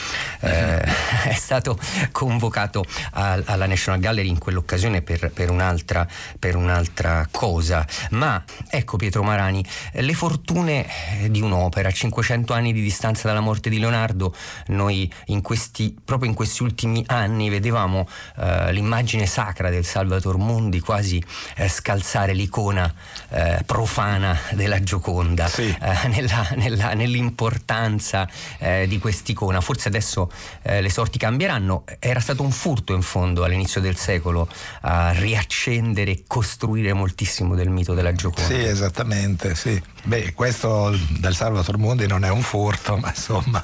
eh, 0.40 0.82
è 1.24 1.34
stato 1.34 1.78
convocato 2.12 2.84
a, 3.12 3.40
alla 3.44 3.66
National 3.66 4.00
Gallery 4.00 4.28
in 4.28 4.38
quell'occasione 4.38 5.00
per, 5.02 5.30
per, 5.32 5.50
un'altra, 5.50 6.06
per, 6.38 6.56
un'altra, 6.56 7.26
cosa. 7.30 7.86
Ma 8.10 8.42
ecco 8.68 8.96
Pietro 8.96 9.22
Marani, 9.22 9.64
le 9.92 10.14
fortune 10.14 10.86
di 11.28 11.40
un'opera, 11.40 11.90
500 11.90 12.52
anni 12.52 12.72
di 12.72 12.82
distanza 12.82 13.26
dalla 13.28 13.40
morte 13.40 13.70
di 13.70 13.78
Leonardo, 13.78 14.34
noi 14.68 15.10
in 15.26 15.40
questi, 15.40 15.96
proprio 16.04 16.28
in 16.28 16.34
questi 16.34 16.62
ultimi 16.62 17.02
anni 17.06 17.48
vedevamo 17.48 18.06
eh, 18.36 18.72
l'immagine 18.72 19.26
sacra 19.26 19.70
del 19.70 19.84
Salvator 19.84 20.36
Mundi 20.36 20.80
quasi 20.80 21.22
eh, 21.56 21.68
scalzare 21.68 22.32
l'icona 22.32 22.92
eh, 23.30 23.62
profana 23.64 24.38
della 24.52 24.82
Gioconda 24.82 25.48
sì. 25.48 25.76
eh, 25.80 26.08
nella, 26.08 26.48
nella, 26.56 26.92
nell'importanza 26.94 28.28
eh, 28.58 28.86
di 28.86 28.98
quest'icona. 28.98 29.60
Forse 29.60 29.88
adesso 29.88 30.30
eh, 30.62 30.80
le 30.80 30.90
sorti 30.90 31.18
cambieranno. 31.18 31.84
Era 31.98 32.20
stato 32.20 32.42
un 32.42 32.50
furto 32.50 32.94
in 32.94 33.02
fondo 33.02 33.44
all'inizio 33.44 33.80
del 33.80 33.96
secolo 33.96 34.48
a 34.82 35.10
riaccendere 35.10 36.10
e 36.10 36.24
costruire 36.26 36.92
moltissimo 36.92 37.54
del 37.54 37.68
mito 37.68 37.94
della 37.94 38.12
Gioconda. 38.12 38.48
Sì, 38.48 38.62
esattamente, 38.64 39.54
sì. 39.54 39.80
Beh, 40.04 40.32
questo 40.32 40.96
del 41.18 41.34
Salvator 41.34 41.76
Mundi 41.76 42.06
non 42.06 42.24
è 42.24 42.30
un 42.30 42.40
furto, 42.40 42.96
ma 42.96 43.08
insomma 43.08 43.62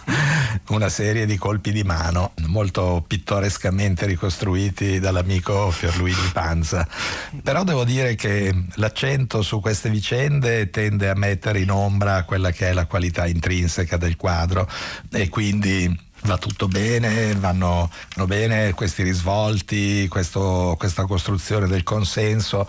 una 0.68 0.88
serie 0.88 1.26
di 1.26 1.38
colpi 1.38 1.72
di 1.72 1.82
mano 1.82 2.32
molto 2.46 3.02
pittorescamente 3.06 4.04
ricostruiti 4.06 5.00
dall'amico 5.00 5.72
Pierluigi 5.78 6.30
Panza. 6.32 6.86
Però 7.42 7.63
devo 7.64 7.84
dire 7.84 8.14
che 8.14 8.54
l'accento 8.74 9.42
su 9.42 9.60
queste 9.60 9.90
vicende 9.90 10.70
tende 10.70 11.08
a 11.08 11.14
mettere 11.14 11.60
in 11.60 11.70
ombra 11.70 12.24
quella 12.24 12.50
che 12.52 12.68
è 12.68 12.72
la 12.72 12.86
qualità 12.86 13.26
intrinseca 13.26 13.96
del 13.96 14.16
quadro. 14.16 14.68
E 15.10 15.28
quindi 15.28 15.98
va 16.22 16.38
tutto 16.38 16.68
bene, 16.68 17.34
vanno, 17.34 17.90
vanno 18.14 18.26
bene 18.28 18.72
questi 18.72 19.02
risvolti, 19.02 20.06
questo, 20.08 20.74
questa 20.78 21.04
costruzione 21.06 21.66
del 21.66 21.82
consenso. 21.82 22.68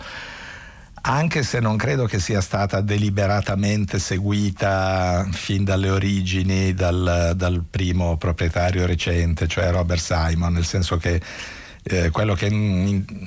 Anche 1.08 1.44
se 1.44 1.60
non 1.60 1.76
credo 1.76 2.06
che 2.06 2.18
sia 2.18 2.40
stata 2.40 2.80
deliberatamente 2.80 4.00
seguita 4.00 5.26
fin 5.30 5.62
dalle 5.62 5.88
origini 5.90 6.74
dal, 6.74 7.32
dal 7.36 7.62
primo 7.70 8.16
proprietario 8.16 8.86
recente, 8.86 9.46
cioè 9.46 9.70
Robert 9.70 10.00
Simon, 10.00 10.54
nel 10.54 10.64
senso 10.64 10.96
che 10.96 11.20
Eh, 11.88 12.10
quello 12.10 12.34
che 12.34 12.46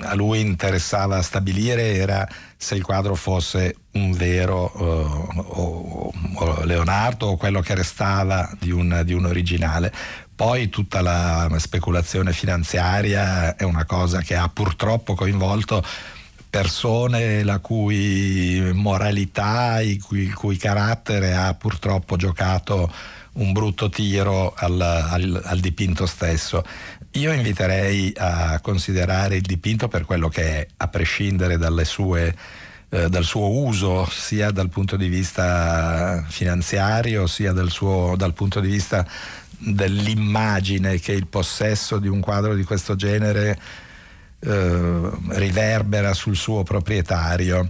a 0.02 0.16
lui 0.16 0.42
interessava 0.42 1.22
stabilire 1.22 1.94
era 1.94 2.28
se 2.58 2.76
il 2.76 2.84
quadro 2.84 3.16
fosse 3.16 3.78
un 3.92 4.12
vero 4.12 4.70
uh, 4.76 5.40
o, 5.48 6.14
o 6.34 6.64
Leonardo 6.66 7.28
o 7.28 7.38
quello 7.38 7.62
che 7.62 7.74
restava 7.74 8.54
di 8.60 8.72
un, 8.72 9.04
di 9.06 9.14
un 9.14 9.26
originale. 9.28 9.94
Poi 10.36 10.68
tutta 10.68 11.02
la 11.02 11.50
speculazione 11.58 12.34
finanziaria 12.34 13.56
è 13.56 13.64
una 13.64 13.86
cosa 13.86 14.20
che 14.20 14.36
ha 14.36 14.50
purtroppo 14.50 15.16
coinvolto 15.16 15.82
persone 16.50 17.44
la 17.44 17.60
cui 17.60 18.72
moralità, 18.74 19.80
il 19.80 20.04
cui, 20.04 20.24
il 20.24 20.34
cui 20.34 20.58
carattere 20.58 21.34
ha 21.34 21.54
purtroppo 21.54 22.18
giocato 22.18 22.92
un 23.34 23.52
brutto 23.54 23.90
tiro 23.90 24.54
al, 24.56 24.82
al, 24.82 25.42
al, 25.46 25.60
dipinto 25.60 26.06
stesso. 26.06 26.64
Io 27.14 27.34
inviterei 27.34 28.14
a 28.16 28.60
considerare 28.62 29.38
il 29.38 29.42
dipinto 29.42 29.88
per 29.88 30.06
quello 30.06 30.30
che 30.30 30.44
è, 30.44 30.68
a 30.78 30.88
prescindere 30.90 31.58
sue, 31.84 32.36
eh, 32.90 33.10
dal 33.10 33.24
suo 33.24 33.50
uso, 33.50 34.08
sia 34.10 34.52
dal 34.52 34.70
punto 34.70 34.96
di 34.96 35.08
vista 35.08 36.24
finanziario, 36.28 37.26
sia 37.26 37.52
dal, 37.52 37.72
suo, 37.72 38.16
dal 38.16 38.34
punto 38.34 38.60
di 38.60 38.70
vista 38.70 39.06
dell'immagine 39.58 41.00
che 41.00 41.14
il 41.14 41.26
possesso 41.26 41.98
di 41.98 42.08
un 42.08 42.20
quadro 42.20 42.54
di 42.54 42.64
questo 42.64 42.96
genere 42.96 43.60
eh, 44.42 45.10
riverbera 45.30 46.14
sul 46.14 46.36
suo 46.36 46.64
proprietario. 46.64 47.70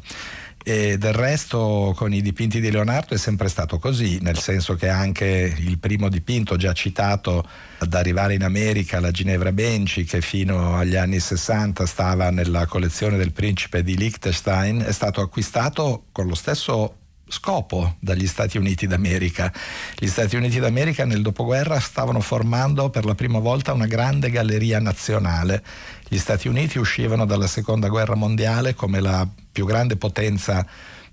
E 0.61 0.97
del 0.97 1.13
resto 1.13 1.93
con 1.95 2.13
i 2.13 2.21
dipinti 2.21 2.59
di 2.59 2.69
Leonardo 2.69 3.13
è 3.13 3.17
sempre 3.17 3.47
stato 3.47 3.79
così, 3.79 4.19
nel 4.21 4.37
senso 4.37 4.75
che 4.75 4.89
anche 4.89 5.55
il 5.57 5.79
primo 5.79 6.09
dipinto 6.09 6.57
già 6.57 6.73
citato 6.73 7.47
ad 7.77 7.93
arrivare 7.93 8.33
in 8.33 8.43
America, 8.43 8.99
la 8.99 9.11
Ginevra 9.11 9.51
Benci, 9.51 10.03
che 10.03 10.21
fino 10.21 10.75
agli 10.75 10.95
anni 10.95 11.19
60 11.19 11.85
stava 11.85 12.29
nella 12.29 12.65
collezione 12.65 13.17
del 13.17 13.31
principe 13.31 13.83
di 13.83 13.95
Liechtenstein, 13.95 14.81
è 14.81 14.91
stato 14.91 15.21
acquistato 15.21 16.05
con 16.11 16.27
lo 16.27 16.35
stesso 16.35 16.95
scopo 17.29 17.95
dagli 17.99 18.27
Stati 18.27 18.57
Uniti 18.57 18.87
d'America. 18.87 19.51
Gli 19.97 20.07
Stati 20.07 20.35
Uniti 20.35 20.59
d'America 20.59 21.05
nel 21.05 21.21
dopoguerra 21.21 21.79
stavano 21.79 22.19
formando 22.19 22.89
per 22.89 23.05
la 23.05 23.15
prima 23.15 23.39
volta 23.39 23.73
una 23.73 23.87
grande 23.87 24.29
galleria 24.29 24.79
nazionale. 24.79 25.63
Gli 26.07 26.17
Stati 26.17 26.47
Uniti 26.47 26.77
uscivano 26.77 27.25
dalla 27.25 27.47
seconda 27.47 27.87
guerra 27.87 28.15
mondiale 28.15 28.73
come 28.73 28.99
la 28.99 29.27
più 29.51 29.65
grande 29.65 29.95
potenza 29.95 30.65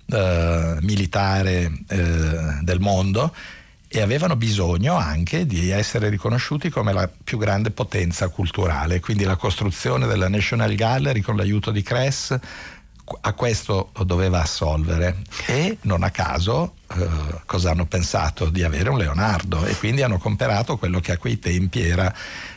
eh, 0.07 0.77
militare 0.81 1.73
eh, 1.89 2.59
del 2.63 2.81
mondo 2.81 3.33
e 3.89 4.01
avevano 4.01 4.37
bisogno 4.37 4.95
anche 4.97 5.47
di 5.47 5.71
essere 5.71 6.09
riconosciuti 6.09 6.71
come 6.71 6.93
la 6.93 7.09
più 7.23 7.39
grande 7.39 7.71
potenza 7.71 8.29
culturale. 8.29 9.01
Quindi 9.01 9.25
la 9.25 9.37
costruzione 9.37 10.07
della 10.07 10.29
National 10.29 10.75
Gallery 10.75 11.21
con 11.21 11.37
l'aiuto 11.37 11.71
di 11.71 11.83
Kress 11.83 12.37
a 13.21 13.33
questo 13.35 13.91
doveva 14.05 14.43
assolvere. 14.43 15.23
E? 15.47 15.79
Non 15.83 16.03
a 16.03 16.11
caso 16.11 16.75
eh, 16.95 17.09
cosa 17.47 17.71
hanno 17.71 17.87
pensato 17.87 18.49
di 18.49 18.63
avere 18.63 18.89
un 18.89 18.99
Leonardo? 18.99 19.65
E 19.65 19.77
quindi 19.77 20.03
hanno 20.03 20.19
comperato 20.19 20.77
quello 20.77 21.01
che 21.01 21.13
a 21.13 21.19
quei 21.19 21.39
tempi 21.39 21.81
era 21.81 22.13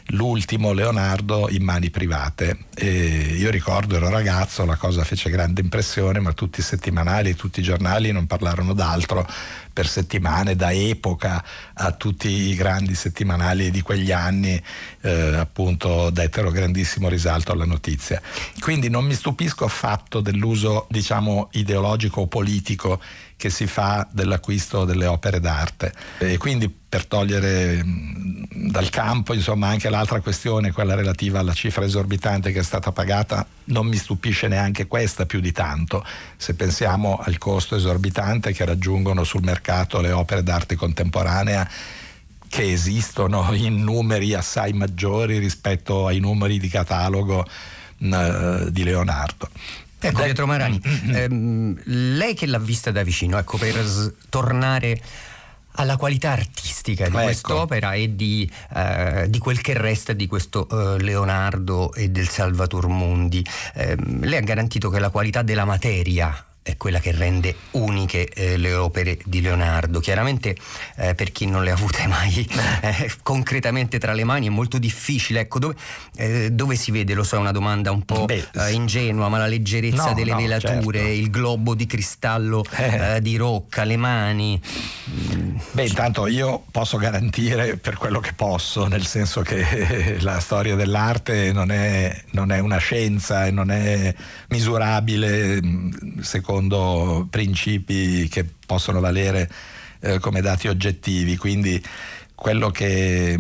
l'ultimo 0.10 0.72
Leonardo 0.72 1.50
in 1.50 1.64
mani 1.64 1.90
private. 1.90 2.66
E 2.76 3.36
io 3.38 3.50
ricordo, 3.50 3.96
ero 3.96 4.10
ragazzo, 4.10 4.66
la 4.66 4.76
cosa 4.76 5.04
fece 5.04 5.30
grande 5.30 5.62
impressione, 5.62 6.20
ma 6.20 6.34
tutti 6.34 6.62
i 6.62 6.64
settimanali 6.64 7.30
e 7.30 7.36
tutti 7.36 7.60
i 7.60 7.64
giornali 7.64 8.12
non 8.12 8.26
parlarono 8.26 8.74
d'altro 8.74 9.28
per 9.72 9.88
settimane, 9.88 10.56
da 10.56 10.72
epoca 10.72 11.44
a 11.74 11.92
tutti 11.92 12.28
i 12.28 12.56
grandi 12.56 12.96
settimanali 12.96 13.72
di 13.72 13.82
quegli 13.82 14.12
anni, 14.12 14.62
eh, 15.02 15.36
appunto 15.36 16.10
dettero 16.10 16.52
grandissimo 16.52 17.08
risalto 17.08 17.52
alla 17.52 17.66
notizia. 17.66 18.22
Quindi 18.60 18.90
non 18.90 19.06
mi 19.06 19.14
stupisco 19.14 19.66
affatto 19.66 20.22
dell'uso, 20.22 20.88
diciamo, 20.90 21.50
ideologico 21.54 22.22
o 22.22 22.28
politico 22.28 23.00
che 23.38 23.50
si 23.50 23.68
fa 23.68 24.06
dell'acquisto 24.12 24.84
delle 24.84 25.06
opere 25.06 25.40
d'arte. 25.40 25.94
E 26.18 26.38
quindi 26.38 26.79
per 26.90 27.06
togliere 27.06 27.82
dal 27.86 28.90
campo 28.90 29.34
insomma, 29.34 29.68
anche 29.68 29.90
l'altra 29.90 30.20
questione, 30.20 30.72
quella 30.72 30.96
relativa 30.96 31.40
alla 31.40 31.54
cifra 31.54 31.86
esorbitante 31.86 32.52
che 32.52 32.60
è 32.60 32.64
stata 32.64 32.92
pagata, 32.92 33.46
non 33.66 33.88
mi 33.88 33.96
stupisce 33.96 34.48
neanche 34.48 34.88
questa 34.88 35.26
più 35.26 35.40
di 35.40 35.52
tanto, 35.52 36.04
se 36.36 36.56
pensiamo 36.56 37.20
al 37.24 37.38
costo 37.38 37.76
esorbitante 37.76 38.52
che 38.52 38.66
raggiungono 38.66 39.24
sul 39.24 39.44
mercato 39.44 40.02
le 40.02 40.12
opere 40.12 40.44
d'arte 40.44 40.76
contemporanea 40.76 41.70
che 42.48 42.72
esistono 42.72 43.54
in 43.54 43.84
numeri 43.84 44.34
assai 44.34 44.74
maggiori 44.74 45.38
rispetto 45.38 46.08
ai 46.08 46.20
numeri 46.20 46.58
di 46.58 46.68
catalogo 46.68 47.46
uh, 47.98 48.70
di 48.72 48.84
Leonardo. 48.84 49.50
Ecco, 50.02 50.24
Pietro 50.24 50.48
Marani, 50.48 50.82
mm, 50.86 50.92
mm, 50.92 51.10
mm. 51.10 51.16
ehm, 51.16 51.82
lei 52.16 52.34
che 52.34 52.48
l'ha 52.48 52.58
vista 52.58 52.90
da 52.90 53.04
vicino, 53.04 53.38
ecco, 53.38 53.58
per 53.58 53.86
s- 53.86 54.14
tornare 54.30 55.00
alla 55.80 55.96
qualità 55.96 56.32
artistica 56.32 57.08
di 57.08 57.16
ecco. 57.16 57.24
quest'opera 57.24 57.94
e 57.94 58.16
di, 58.16 58.50
eh, 58.76 59.28
di, 59.30 59.40
quel 59.40 59.62
che 59.62 59.74
resta 59.78 60.12
di 60.14 60.28
questo 60.28 60.68
eh, 60.68 61.02
Leonardo 61.02 61.94
e 61.94 62.10
del 62.10 62.28
Salvator 62.28 62.88
Mundi. 62.88 63.46
Eh, 63.74 63.96
lei 64.22 64.38
ha 64.38 64.42
garantito 64.42 64.90
che 64.90 65.00
la 65.00 65.10
qualità 65.10 65.42
della 65.42 65.66
materia 65.66 66.44
è 66.70 66.78
quella 66.78 67.00
che 67.00 67.12
rende 67.12 67.56
uniche 67.72 68.28
eh, 68.30 68.58
le 68.58 68.74
opere 68.74 69.18
di 69.26 69.42
Leonardo. 69.42 70.00
Chiaramente 70.00 70.56
eh, 70.98 71.16
per 71.16 71.32
chi 71.32 71.46
non 71.46 71.64
le 71.64 71.72
ha 71.72 71.74
avute 71.74 72.06
mai 72.08 72.48
eh, 72.82 73.12
concretamente 73.24 73.98
tra 73.98 74.14
le 74.14 74.24
mani 74.24 74.48
è 74.48 74.50
molto 74.50 74.78
difficile. 74.78 75.42
Ecco, 75.42 75.60
dove, 75.60 75.76
eh, 76.16 76.52
dove, 76.52 76.76
si 76.76 76.92
vede, 76.92 77.14
lo 77.14 77.24
so, 77.24 77.38
è 77.38 77.40
una 77.40 77.52
domanda 77.52 77.92
un 77.92 78.04
po' 78.04 78.26
Beh, 78.26 78.50
eh, 78.54 78.72
ingenua, 78.72 79.30
ma 79.30 79.38
la 79.38 79.48
leggerezza 79.48 80.10
no, 80.10 80.14
delle 80.14 80.32
no, 80.32 80.38
velature, 80.38 81.00
certo. 81.00 81.14
il 81.14 81.30
globo 81.30 81.74
di 81.74 81.86
cristallo 81.86 82.64
eh. 82.78 83.20
di 83.22 83.36
rocca, 83.36 83.84
le 83.84 83.98
mani. 83.98 84.62
Beh, 85.72 85.86
intanto 85.86 86.28
io 86.28 86.64
posso 86.72 86.98
garantire 86.98 87.78
per 87.78 87.96
quello 87.98 88.20
che 88.20 88.34
posso, 88.34 88.88
nel 88.88 89.06
senso 89.06 89.42
che 89.42 90.18
la 90.22 90.40
storia 90.40 90.76
dell'arte 90.76 91.52
non 91.52 91.72
è, 91.72 92.24
non 92.32 92.52
è 92.52 92.60
una 92.60 92.78
scienza 92.78 93.46
e 93.46 93.52
non 93.52 93.72
è 93.72 94.14
misurabile 94.50 95.60
secondo 96.22 96.50
secondo 96.70 97.28
principi 97.30 98.28
che 98.28 98.46
possono 98.66 99.00
valere 99.00 99.50
eh, 100.00 100.20
come 100.20 100.42
dati 100.42 100.68
oggettivi. 100.68 101.38
Quindi 101.38 101.82
quello 102.36 102.70
che, 102.70 103.38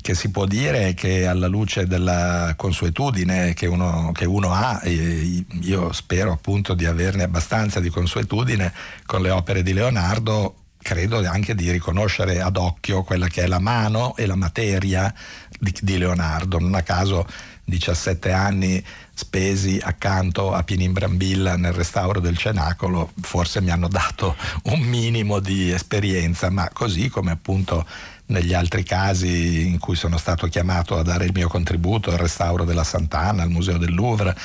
che, 0.00 0.14
si 0.14 0.30
può 0.30 0.44
dire 0.44 0.88
è 0.88 0.94
che 0.94 1.26
alla 1.26 1.46
luce 1.46 1.86
della 1.86 2.54
consuetudine 2.56 3.54
che 3.54 3.66
uno, 3.66 4.12
che 4.12 4.26
uno 4.26 4.52
ha, 4.52 4.80
io 4.84 5.92
spero 5.92 6.32
appunto 6.32 6.74
di 6.74 6.84
averne 6.84 7.22
abbastanza 7.22 7.80
di 7.80 7.88
consuetudine 7.88 8.72
con 9.06 9.22
le 9.22 9.30
opere 9.30 9.62
di 9.62 9.72
Leonardo, 9.72 10.63
credo 10.84 11.26
anche 11.26 11.54
di 11.54 11.70
riconoscere 11.70 12.42
ad 12.42 12.58
occhio 12.58 13.02
quella 13.04 13.26
che 13.26 13.44
è 13.44 13.46
la 13.46 13.58
mano 13.58 14.14
e 14.16 14.26
la 14.26 14.36
materia 14.36 15.12
di, 15.58 15.74
di 15.80 15.96
Leonardo. 15.96 16.58
Non 16.58 16.74
a 16.74 16.82
caso 16.82 17.26
17 17.64 18.30
anni 18.30 18.84
spesi 19.14 19.80
accanto 19.82 20.52
a 20.52 20.62
Pininbrambilla 20.62 21.56
nel 21.56 21.72
restauro 21.72 22.20
del 22.20 22.36
cenacolo 22.36 23.12
forse 23.22 23.62
mi 23.62 23.70
hanno 23.70 23.88
dato 23.88 24.36
un 24.64 24.80
minimo 24.80 25.40
di 25.40 25.70
esperienza, 25.70 26.50
ma 26.50 26.68
così 26.70 27.08
come 27.08 27.30
appunto 27.30 27.86
negli 28.26 28.52
altri 28.52 28.82
casi 28.82 29.66
in 29.66 29.78
cui 29.78 29.96
sono 29.96 30.18
stato 30.18 30.46
chiamato 30.48 30.98
a 30.98 31.02
dare 31.02 31.24
il 31.24 31.32
mio 31.32 31.48
contributo 31.48 32.10
al 32.10 32.18
restauro 32.18 32.64
della 32.64 32.84
Sant'Anna, 32.84 33.42
al 33.42 33.50
Museo 33.50 33.78
del 33.78 33.94
Louvre 33.94 34.36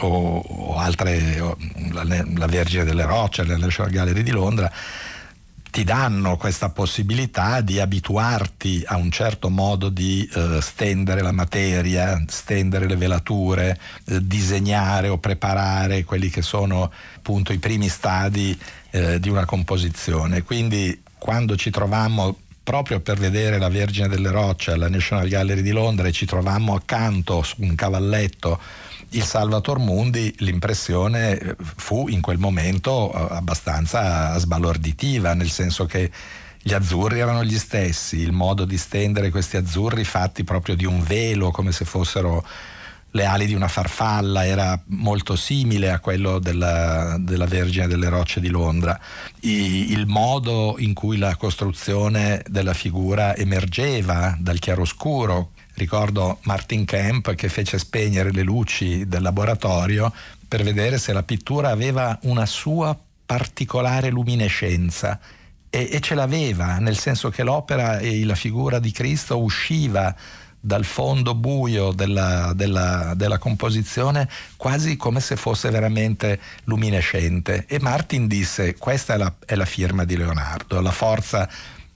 o, 0.00 0.38
o 0.38 0.76
altre, 0.76 1.40
o 1.40 1.56
la, 1.92 2.04
la, 2.04 2.46
Vergine 2.46 2.84
delle 2.84 3.04
Rocce, 3.04 3.44
la 3.44 3.56
National 3.56 3.90
Gallery 3.90 4.22
di 4.22 4.30
Londra, 4.30 4.70
ti 5.70 5.84
danno 5.84 6.36
questa 6.36 6.70
possibilità 6.70 7.60
di 7.60 7.80
abituarti 7.80 8.82
a 8.86 8.96
un 8.96 9.10
certo 9.10 9.50
modo 9.50 9.88
di 9.88 10.28
eh, 10.34 10.60
stendere 10.60 11.22
la 11.22 11.32
materia, 11.32 12.22
stendere 12.26 12.86
le 12.86 12.96
velature, 12.96 13.78
eh, 14.06 14.24
disegnare 14.24 15.08
o 15.08 15.18
preparare 15.18 16.04
quelli 16.04 16.30
che 16.30 16.42
sono 16.42 16.90
appunto 17.16 17.52
i 17.52 17.58
primi 17.58 17.88
stadi 17.88 18.58
eh, 18.90 19.20
di 19.20 19.28
una 19.28 19.44
composizione. 19.44 20.42
Quindi 20.42 21.02
quando 21.18 21.56
ci 21.56 21.70
trovammo 21.70 22.36
proprio 22.62 23.00
per 23.00 23.18
vedere 23.18 23.58
la 23.58 23.70
Vergine 23.70 24.08
delle 24.08 24.30
Rocce 24.30 24.72
alla 24.72 24.90
National 24.90 25.26
Gallery 25.26 25.62
di 25.62 25.70
Londra 25.70 26.06
e 26.08 26.12
ci 26.12 26.26
trovammo 26.26 26.74
accanto 26.74 27.42
su 27.42 27.56
un 27.60 27.74
cavalletto 27.74 28.60
il 29.10 29.22
Salvator 29.22 29.78
Mundi 29.78 30.34
l'impressione 30.38 31.38
eh, 31.38 31.56
fu 31.58 32.08
in 32.08 32.20
quel 32.20 32.38
momento 32.38 33.12
eh, 33.12 33.34
abbastanza 33.34 34.36
sbalorditiva, 34.38 35.34
nel 35.34 35.50
senso 35.50 35.86
che 35.86 36.10
gli 36.60 36.72
azzurri 36.74 37.20
erano 37.20 37.44
gli 37.44 37.56
stessi, 37.56 38.18
il 38.18 38.32
modo 38.32 38.64
di 38.64 38.76
stendere 38.76 39.30
questi 39.30 39.56
azzurri 39.56 40.04
fatti 40.04 40.44
proprio 40.44 40.74
di 40.74 40.84
un 40.84 41.02
velo, 41.02 41.50
come 41.50 41.72
se 41.72 41.84
fossero 41.84 42.44
le 43.12 43.24
ali 43.24 43.46
di 43.46 43.54
una 43.54 43.68
farfalla, 43.68 44.44
era 44.44 44.78
molto 44.88 45.34
simile 45.34 45.90
a 45.90 45.98
quello 45.98 46.38
della, 46.38 47.16
della 47.18 47.46
Vergine 47.46 47.86
delle 47.86 48.10
Rocce 48.10 48.40
di 48.40 48.48
Londra. 48.48 49.00
I, 49.40 49.92
il 49.92 50.06
modo 50.06 50.74
in 50.78 50.92
cui 50.92 51.16
la 51.16 51.36
costruzione 51.36 52.42
della 52.46 52.74
figura 52.74 53.34
emergeva 53.34 54.36
dal 54.38 54.58
chiaroscuro, 54.58 55.52
Ricordo 55.78 56.38
Martin 56.42 56.84
Kemp 56.84 57.34
che 57.36 57.48
fece 57.48 57.78
spegnere 57.78 58.32
le 58.32 58.42
luci 58.42 59.06
del 59.06 59.22
laboratorio 59.22 60.12
per 60.46 60.64
vedere 60.64 60.98
se 60.98 61.12
la 61.12 61.22
pittura 61.22 61.70
aveva 61.70 62.18
una 62.22 62.46
sua 62.46 62.98
particolare 63.24 64.10
luminescenza 64.10 65.20
e, 65.70 65.88
e 65.92 66.00
ce 66.00 66.14
l'aveva, 66.14 66.78
nel 66.78 66.98
senso 66.98 67.30
che 67.30 67.44
l'opera 67.44 67.98
e 67.98 68.24
la 68.24 68.34
figura 68.34 68.78
di 68.78 68.90
Cristo 68.90 69.40
usciva 69.40 70.14
dal 70.60 70.84
fondo 70.84 71.36
buio 71.36 71.92
della, 71.92 72.52
della, 72.54 73.12
della, 73.14 73.38
composizione 73.38 74.28
quasi 74.56 74.96
come 74.96 75.20
se 75.20 75.36
fosse 75.36 75.70
veramente 75.70 76.40
luminescente. 76.64 77.66
E 77.68 77.78
Martin 77.80 78.26
disse: 78.26 78.74
Questa 78.76 79.14
è 79.14 79.16
la, 79.16 79.32
è 79.46 79.54
la 79.54 79.64
firma 79.64 80.04
di 80.04 80.16
Leonardo, 80.16 80.80
la 80.80 80.90
forza 80.90 81.48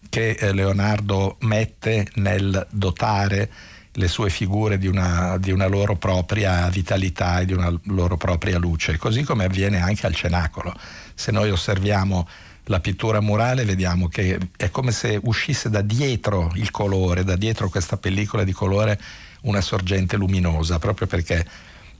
che 0.09 0.37
eh, 0.39 0.53
Leonardo 0.53 1.37
mette 1.41 2.07
nel 2.17 2.67
dotare 2.71 3.51
le 3.93 4.09
sue 4.09 4.31
figure 4.31 4.79
di 4.79 4.87
una, 4.87 5.37
di 5.39 5.51
una, 5.51 5.67
loro 5.67 5.97
propria 5.97 6.69
vitalità 6.69 7.41
e 7.41 7.45
di 7.45 7.53
una 7.53 7.73
loro 7.85 8.17
propria 8.17 8.59
luce, 8.59 8.97
così 8.97 9.23
come 9.23 9.45
avviene 9.45 9.81
anche 9.81 10.07
al 10.07 10.15
cenacolo. 10.15 10.75
Se 11.15 11.31
noi 11.31 11.51
osserviamo 11.51 12.27
la 12.67 12.81
pittura 12.81 13.21
murale 13.21 13.65
vediamo 13.65 14.09
che 14.09 14.39
è 14.57 14.71
come 14.71 14.93
se 14.93 15.19
uscisse 15.23 15.69
da 15.69 15.83
dietro 15.83 16.53
il 16.55 16.71
colore, 16.71 17.25
da 17.25 17.37
dietro 17.37 17.69
questa 17.69 17.97
pellicola 17.97 18.45
di 18.45 18.53
colore 18.53 18.99
una 19.43 19.61
sorgente 19.61 20.17
luminosa, 20.17 20.79
proprio 20.79 21.07
perché 21.07 21.45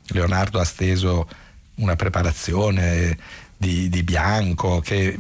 Leonardo 0.09 0.61
ha 0.61 0.65
steso 0.65 1.29
una 1.77 1.97
preparazione 1.97 3.19
di, 3.57 3.89
di 3.89 4.03
bianco 4.03 4.81
che, 4.81 5.19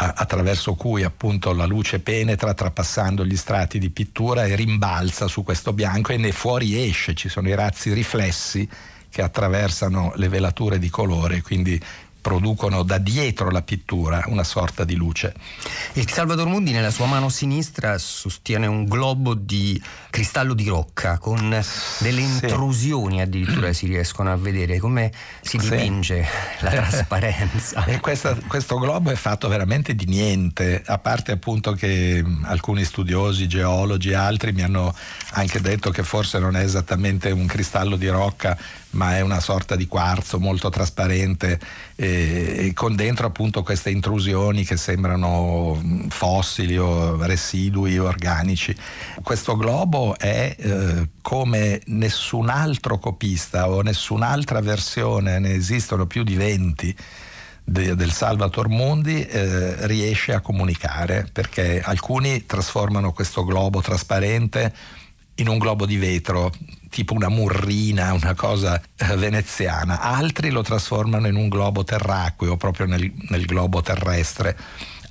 attraverso 0.00 0.74
cui 0.74 1.02
appunto 1.02 1.52
la 1.52 1.66
luce 1.66 2.00
penetra 2.00 2.54
trapassando 2.54 3.24
gli 3.24 3.36
strati 3.36 3.78
di 3.78 3.90
pittura 3.90 4.46
e 4.46 4.54
rimbalza 4.54 5.26
su 5.26 5.42
questo 5.42 5.74
bianco 5.74 6.12
e 6.12 6.16
ne 6.16 6.32
fuori 6.32 6.82
esce, 6.82 7.14
ci 7.14 7.28
sono 7.28 7.48
i 7.48 7.54
razzi 7.54 7.92
riflessi 7.92 8.68
che 9.10 9.22
attraversano 9.22 10.12
le 10.16 10.28
velature 10.28 10.78
di 10.78 10.88
colore, 10.88 11.42
quindi 11.42 11.78
producono 12.20 12.82
da 12.82 12.98
dietro 12.98 13.50
la 13.50 13.62
pittura 13.62 14.22
una 14.26 14.44
sorta 14.44 14.84
di 14.84 14.94
luce. 14.94 15.34
Il 15.94 16.10
Salvador 16.10 16.46
Mundi 16.46 16.72
nella 16.72 16.90
sua 16.90 17.06
mano 17.06 17.28
sinistra 17.28 17.98
sostiene 17.98 18.66
un 18.66 18.84
globo 18.84 19.34
di 19.34 19.80
cristallo 20.10 20.54
di 20.54 20.68
rocca 20.68 21.18
con 21.18 21.62
delle 21.98 22.20
intrusioni 22.20 23.16
sì. 23.16 23.20
addirittura 23.20 23.72
si 23.72 23.86
riescono 23.86 24.32
a 24.32 24.36
vedere 24.36 24.78
come 24.78 25.12
si 25.40 25.56
dipinge 25.56 26.24
sì. 26.58 26.64
la 26.64 26.70
trasparenza. 26.70 27.84
e 27.86 28.00
questa, 28.00 28.36
questo 28.46 28.78
globo 28.78 29.10
è 29.10 29.14
fatto 29.14 29.48
veramente 29.48 29.94
di 29.94 30.06
niente, 30.06 30.82
a 30.84 30.98
parte 30.98 31.32
appunto 31.32 31.72
che 31.72 32.24
alcuni 32.42 32.84
studiosi, 32.84 33.48
geologi 33.48 34.10
e 34.10 34.14
altri 34.14 34.52
mi 34.52 34.62
hanno 34.62 34.94
anche 35.32 35.60
detto 35.60 35.90
che 35.90 36.02
forse 36.02 36.38
non 36.38 36.56
è 36.56 36.62
esattamente 36.62 37.30
un 37.30 37.46
cristallo 37.46 37.96
di 37.96 38.08
rocca 38.08 38.56
ma 38.90 39.16
è 39.16 39.20
una 39.20 39.40
sorta 39.40 39.76
di 39.76 39.86
quarzo 39.86 40.38
molto 40.38 40.68
trasparente 40.68 41.58
e, 41.94 42.72
con 42.74 42.96
dentro 42.96 43.26
appunto 43.26 43.62
queste 43.62 43.90
intrusioni 43.90 44.64
che 44.64 44.76
sembrano 44.76 45.80
fossili 46.08 46.76
o 46.76 47.22
residui 47.24 47.98
organici. 47.98 48.74
Questo 49.22 49.56
globo 49.56 50.16
è 50.18 50.56
eh, 50.58 51.08
come 51.20 51.80
nessun 51.86 52.48
altro 52.48 52.98
copista 52.98 53.70
o 53.70 53.82
nessun'altra 53.82 54.60
versione, 54.60 55.38
ne 55.38 55.54
esistono 55.54 56.06
più 56.06 56.22
di 56.24 56.34
20 56.34 56.96
del 57.62 58.10
Salvator 58.10 58.68
Mundi 58.68 59.24
eh, 59.24 59.86
riesce 59.86 60.32
a 60.32 60.40
comunicare 60.40 61.28
perché 61.30 61.80
alcuni 61.80 62.44
trasformano 62.44 63.12
questo 63.12 63.44
globo 63.44 63.80
trasparente 63.80 64.74
in 65.40 65.48
un 65.48 65.58
globo 65.58 65.84
di 65.86 65.96
vetro, 65.96 66.52
tipo 66.88 67.14
una 67.14 67.28
murrina, 67.28 68.12
una 68.12 68.34
cosa 68.34 68.80
eh, 68.96 69.16
veneziana, 69.16 70.00
altri 70.00 70.50
lo 70.50 70.62
trasformano 70.62 71.26
in 71.26 71.36
un 71.36 71.48
globo 71.48 71.84
terracqueo, 71.84 72.56
proprio 72.56 72.86
nel, 72.86 73.12
nel 73.28 73.44
globo 73.44 73.80
terrestre 73.82 74.56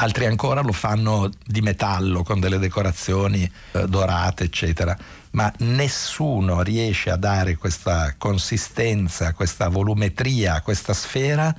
altri 0.01 0.25
ancora 0.25 0.61
lo 0.61 0.71
fanno 0.71 1.29
di 1.45 1.61
metallo 1.61 2.23
con 2.23 2.39
delle 2.39 2.57
decorazioni 2.57 3.49
eh, 3.71 3.87
dorate, 3.87 4.45
eccetera. 4.45 4.97
Ma 5.31 5.51
nessuno 5.59 6.61
riesce 6.61 7.11
a 7.11 7.17
dare 7.17 7.55
questa 7.55 8.15
consistenza, 8.17 9.33
questa 9.33 9.67
volumetria 9.67 10.61
questa 10.61 10.93
sfera 10.93 11.53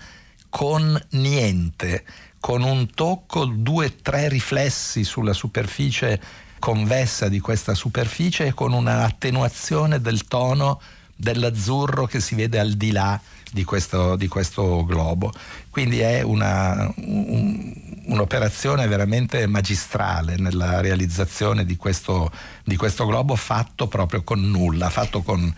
con 0.48 1.00
niente, 1.10 2.04
con 2.40 2.62
un 2.62 2.90
tocco, 2.92 3.44
due 3.44 3.86
o 3.86 3.92
tre 4.02 4.28
riflessi 4.28 5.04
sulla 5.04 5.32
superficie 5.32 6.20
convessa 6.60 7.28
di 7.28 7.40
questa 7.40 7.74
superficie 7.74 8.46
e 8.46 8.54
con 8.54 8.72
un'attenuazione 8.72 10.00
del 10.00 10.28
tono 10.28 10.80
dell'azzurro 11.16 12.06
che 12.06 12.20
si 12.20 12.36
vede 12.36 12.60
al 12.60 12.74
di 12.74 12.92
là 12.92 13.20
di 13.50 13.64
questo, 13.64 14.14
di 14.14 14.28
questo 14.28 14.84
globo. 14.84 15.32
Quindi 15.68 15.98
è 15.98 16.22
una, 16.22 16.92
un, 16.96 17.72
un'operazione 18.04 18.86
veramente 18.86 19.46
magistrale 19.46 20.36
nella 20.36 20.80
realizzazione 20.80 21.64
di 21.64 21.76
questo, 21.76 22.30
di 22.64 22.76
questo 22.76 23.06
globo 23.06 23.34
fatto 23.34 23.88
proprio 23.88 24.22
con 24.22 24.40
nulla, 24.40 24.88
fatto 24.88 25.22
con 25.22 25.52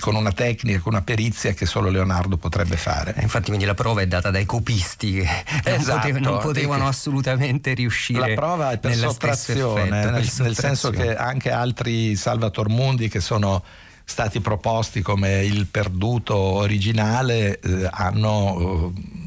con 0.00 0.14
una 0.14 0.32
tecnica, 0.32 0.80
con 0.80 0.92
una 0.92 1.02
perizia 1.02 1.52
che 1.52 1.66
solo 1.66 1.88
Leonardo 1.88 2.36
potrebbe 2.36 2.76
fare. 2.76 3.14
Eh, 3.16 3.22
infatti 3.22 3.46
quindi 3.46 3.64
la 3.64 3.74
prova 3.74 4.02
è 4.02 4.06
data 4.06 4.30
dai 4.30 4.44
copisti 4.44 5.12
che 5.12 5.28
esatto, 5.64 5.72
non, 5.72 6.00
potev- 6.00 6.18
non 6.18 6.38
potevano 6.38 6.86
assolutamente 6.86 7.72
riuscire. 7.74 8.28
La 8.28 8.34
prova 8.34 8.72
è 8.72 8.78
per 8.78 8.94
sottrazione, 8.94 9.82
effetto, 9.82 10.10
nel, 10.10 10.30
per 10.36 10.44
nel 10.44 10.56
senso 10.56 10.90
che 10.90 11.16
anche 11.16 11.50
altri 11.50 12.16
Salvator 12.16 12.68
Mundi 12.68 13.08
che 13.08 13.20
sono 13.20 13.62
stati 14.04 14.40
proposti 14.40 15.00
come 15.00 15.44
il 15.44 15.66
perduto 15.66 16.36
originale 16.36 17.58
eh, 17.60 17.88
hanno... 17.90 18.92
Eh, 18.94 19.23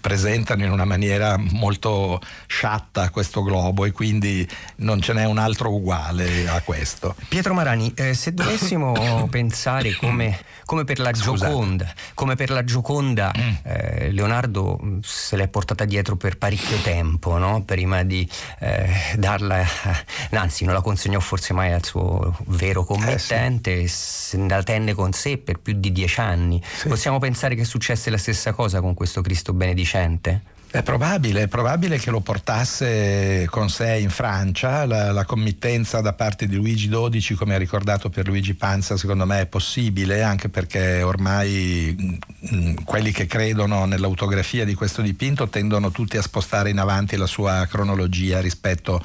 presentano 0.00 0.64
in 0.64 0.70
una 0.70 0.84
maniera 0.84 1.36
molto 1.36 2.20
sciatta 2.46 3.10
questo 3.10 3.42
globo 3.42 3.84
e 3.84 3.92
quindi 3.92 4.48
non 4.76 5.00
ce 5.00 5.12
n'è 5.12 5.24
un 5.24 5.38
altro 5.38 5.72
uguale 5.72 6.48
a 6.48 6.60
questo. 6.62 7.14
Pietro 7.28 7.54
Marani, 7.54 7.92
eh, 7.94 8.14
se 8.14 8.32
dovessimo 8.34 9.26
pensare 9.30 9.94
come, 9.94 10.38
come, 10.64 10.84
per 10.84 10.98
la 10.98 11.10
Gioconda, 11.10 11.92
come 12.14 12.36
per 12.36 12.50
la 12.50 12.64
Gioconda 12.64 13.32
mm. 13.36 13.54
eh, 13.62 14.10
Leonardo 14.12 14.78
mm, 14.82 14.98
se 15.02 15.36
l'è 15.36 15.48
portata 15.48 15.84
dietro 15.84 16.16
per 16.16 16.38
parecchio 16.38 16.78
tempo, 16.78 17.36
no? 17.38 17.62
prima 17.64 18.02
di 18.02 18.28
eh, 18.60 19.14
darla, 19.16 19.64
anzi 20.30 20.64
non 20.64 20.74
la 20.74 20.82
consegnò 20.82 21.20
forse 21.20 21.52
mai 21.52 21.72
al 21.72 21.84
suo 21.84 22.36
vero 22.46 22.84
committente, 22.84 23.82
eh 23.82 23.88
sì. 23.88 24.46
la 24.46 24.62
tenne 24.62 24.94
con 24.94 25.12
sé 25.12 25.38
per 25.38 25.58
più 25.58 25.74
di 25.74 25.92
dieci 25.92 26.20
anni. 26.20 26.62
Sì. 26.76 26.88
Possiamo 26.88 27.18
pensare 27.18 27.54
che 27.54 27.64
successe 27.64 28.10
la 28.10 28.18
stessa 28.18 28.52
cosa 28.52 28.80
con 28.80 28.94
questo 28.94 29.20
Cristo 29.20 29.52
benedicente? 29.52 29.87
Sedicente? 29.88 30.42
È 30.70 30.82
probabile, 30.82 31.44
è 31.44 31.48
probabile 31.48 31.96
che 31.96 32.10
lo 32.10 32.20
portasse 32.20 33.46
con 33.48 33.70
sé 33.70 33.96
in 33.96 34.10
Francia, 34.10 34.84
la, 34.84 35.12
la, 35.12 35.24
committenza 35.24 36.02
da 36.02 36.12
parte 36.12 36.46
di 36.46 36.56
Luigi 36.56 36.90
XII, 36.90 37.36
come 37.36 37.54
ha 37.54 37.58
ricordato 37.58 38.10
per 38.10 38.28
Luigi 38.28 38.52
Panza, 38.52 38.98
secondo 38.98 39.24
me 39.24 39.40
è 39.40 39.46
possibile, 39.46 40.22
anche 40.22 40.50
perché 40.50 41.00
ormai 41.00 41.96
mh, 41.98 42.54
mm, 42.54 42.74
quelli 42.84 43.12
che 43.12 43.24
credono 43.24 43.86
nell'autografia 43.86 44.66
di 44.66 44.74
questo 44.74 45.00
dipinto 45.00 45.48
tendono 45.48 45.90
tutti 45.90 46.18
a 46.18 46.22
spostare 46.22 46.68
in 46.68 46.78
avanti 46.78 47.16
la 47.16 47.26
sua 47.26 47.66
cronologia 47.66 48.40
rispetto 48.40 48.96
a 48.96 49.02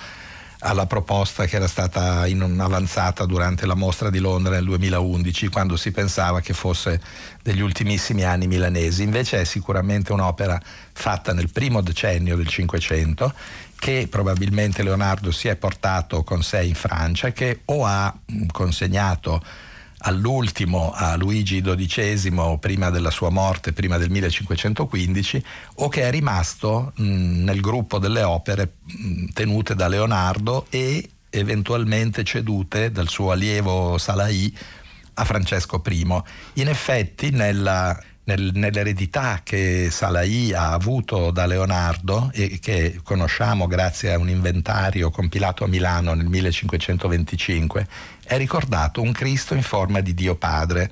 alla 0.63 0.85
proposta 0.85 1.45
che 1.45 1.57
era 1.57 1.67
stata 1.67 2.21
avanzata 2.21 3.25
durante 3.25 3.65
la 3.65 3.75
mostra 3.75 4.09
di 4.09 4.19
Londra 4.19 4.53
nel 4.55 4.63
2011, 4.63 5.49
quando 5.49 5.75
si 5.75 5.91
pensava 5.91 6.39
che 6.39 6.53
fosse 6.53 7.01
degli 7.41 7.59
ultimissimi 7.59 8.23
anni 8.23 8.47
milanesi. 8.47 9.03
Invece 9.03 9.41
è 9.41 9.43
sicuramente 9.43 10.13
un'opera 10.13 10.59
fatta 10.93 11.33
nel 11.33 11.51
primo 11.51 11.81
decennio 11.81 12.35
del 12.35 12.47
Cinquecento 12.47 13.33
che 13.77 14.07
probabilmente 14.09 14.81
Leonardo 14.81 15.31
si 15.31 15.49
è 15.49 15.57
portato 15.57 16.23
con 16.23 16.41
sé 16.41 16.63
in 16.63 16.75
Francia, 16.75 17.33
che 17.33 17.61
o 17.65 17.85
ha 17.85 18.15
consegnato 18.49 19.43
all'ultimo 20.05 20.91
a 20.93 21.15
Luigi 21.15 21.61
XII 21.61 22.57
prima 22.59 22.89
della 22.89 23.11
sua 23.11 23.29
morte, 23.29 23.73
prima 23.73 23.97
del 23.97 24.09
1515, 24.09 25.43
o 25.75 25.89
che 25.89 26.03
è 26.03 26.11
rimasto 26.11 26.93
mh, 26.95 27.43
nel 27.43 27.59
gruppo 27.59 27.99
delle 27.99 28.23
opere 28.23 28.73
mh, 28.85 29.25
tenute 29.33 29.75
da 29.75 29.87
Leonardo 29.87 30.65
e 30.69 31.09
eventualmente 31.29 32.23
cedute 32.23 32.91
dal 32.91 33.09
suo 33.09 33.31
allievo 33.31 33.97
Salai 33.97 34.55
a 35.15 35.25
Francesco 35.25 35.81
I. 35.85 36.21
In 36.53 36.67
effetti 36.67 37.29
nella 37.31 37.99
nel, 38.25 38.51
nell'eredità 38.53 39.41
che 39.43 39.89
Salai 39.91 40.53
ha 40.53 40.71
avuto 40.71 41.31
da 41.31 41.45
Leonardo 41.45 42.29
e 42.33 42.59
che 42.59 42.99
conosciamo 43.03 43.67
grazie 43.67 44.13
a 44.13 44.17
un 44.17 44.29
inventario 44.29 45.09
compilato 45.09 45.63
a 45.63 45.67
Milano 45.67 46.13
nel 46.13 46.27
1525, 46.27 47.87
è 48.25 48.37
ricordato 48.37 49.01
un 49.01 49.11
Cristo 49.11 49.53
in 49.53 49.63
forma 49.63 49.99
di 49.99 50.13
Dio 50.13 50.35
Padre 50.35 50.91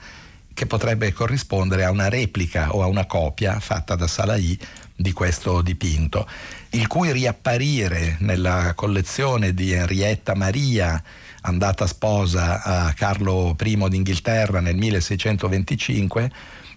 che 0.53 0.65
potrebbe 0.65 1.13
corrispondere 1.13 1.85
a 1.85 1.91
una 1.91 2.09
replica 2.09 2.75
o 2.75 2.83
a 2.83 2.87
una 2.87 3.05
copia 3.05 3.59
fatta 3.59 3.95
da 3.95 4.07
Salai 4.07 4.59
di 4.93 5.13
questo 5.13 5.61
dipinto, 5.61 6.27
il 6.71 6.87
cui 6.87 7.11
riapparire 7.11 8.17
nella 8.19 8.73
collezione 8.75 9.53
di 9.53 9.71
Henrietta 9.71 10.35
Maria, 10.35 11.01
andata 11.41 11.87
sposa 11.87 12.61
a 12.61 12.93
Carlo 12.93 13.55
I 13.59 13.87
d'Inghilterra 13.89 14.59
nel 14.59 14.75
1625, 14.75 16.31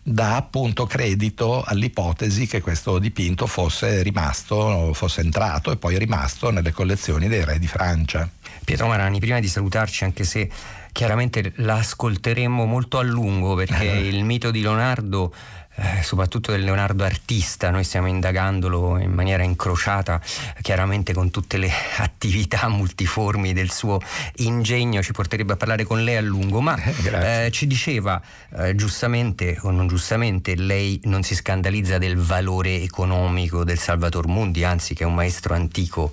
dà 0.06 0.36
appunto 0.36 0.84
credito 0.84 1.62
all'ipotesi 1.62 2.46
che 2.46 2.60
questo 2.60 2.98
dipinto 2.98 3.46
fosse 3.46 4.02
rimasto, 4.02 4.92
fosse 4.92 5.22
entrato 5.22 5.70
e 5.70 5.76
poi 5.76 5.98
rimasto 5.98 6.50
nelle 6.50 6.72
collezioni 6.72 7.26
dei 7.26 7.42
re 7.42 7.58
di 7.58 7.66
Francia. 7.66 8.28
Pietro 8.62 8.86
Marani, 8.86 9.18
prima 9.18 9.40
di 9.40 9.48
salutarci, 9.48 10.04
anche 10.04 10.24
se 10.24 10.50
chiaramente 10.92 11.52
l'ascolteremo 11.56 12.66
molto 12.66 12.98
a 12.98 13.02
lungo 13.02 13.54
perché 13.54 13.84
il 14.06 14.24
mito 14.24 14.50
di 14.50 14.60
Leonardo 14.60 15.34
eh, 15.76 16.02
soprattutto 16.02 16.52
del 16.52 16.62
Leonardo 16.62 17.02
artista, 17.02 17.70
noi 17.70 17.82
stiamo 17.82 18.06
indagandolo 18.06 18.98
in 18.98 19.12
maniera 19.12 19.42
incrociata, 19.42 20.20
chiaramente 20.62 21.12
con 21.12 21.30
tutte 21.30 21.56
le 21.56 21.70
attività 21.98 22.68
multiformi 22.68 23.52
del 23.52 23.70
suo 23.70 24.00
ingegno, 24.36 25.02
ci 25.02 25.12
porterebbe 25.12 25.54
a 25.54 25.56
parlare 25.56 25.84
con 25.84 26.04
lei 26.04 26.16
a 26.16 26.20
lungo, 26.20 26.60
ma 26.60 26.80
eh, 26.80 27.50
ci 27.50 27.66
diceva 27.66 28.20
eh, 28.56 28.74
giustamente 28.76 29.58
o 29.62 29.70
non 29.70 29.88
giustamente, 29.88 30.54
lei 30.54 31.00
non 31.04 31.24
si 31.24 31.34
scandalizza 31.34 31.98
del 31.98 32.16
valore 32.16 32.80
economico 32.80 33.64
del 33.64 33.78
Salvator 33.78 34.28
Mundi, 34.28 34.62
anzi 34.62 34.94
che 34.94 35.02
è 35.02 35.06
un 35.06 35.14
maestro 35.14 35.54
antico 35.54 36.12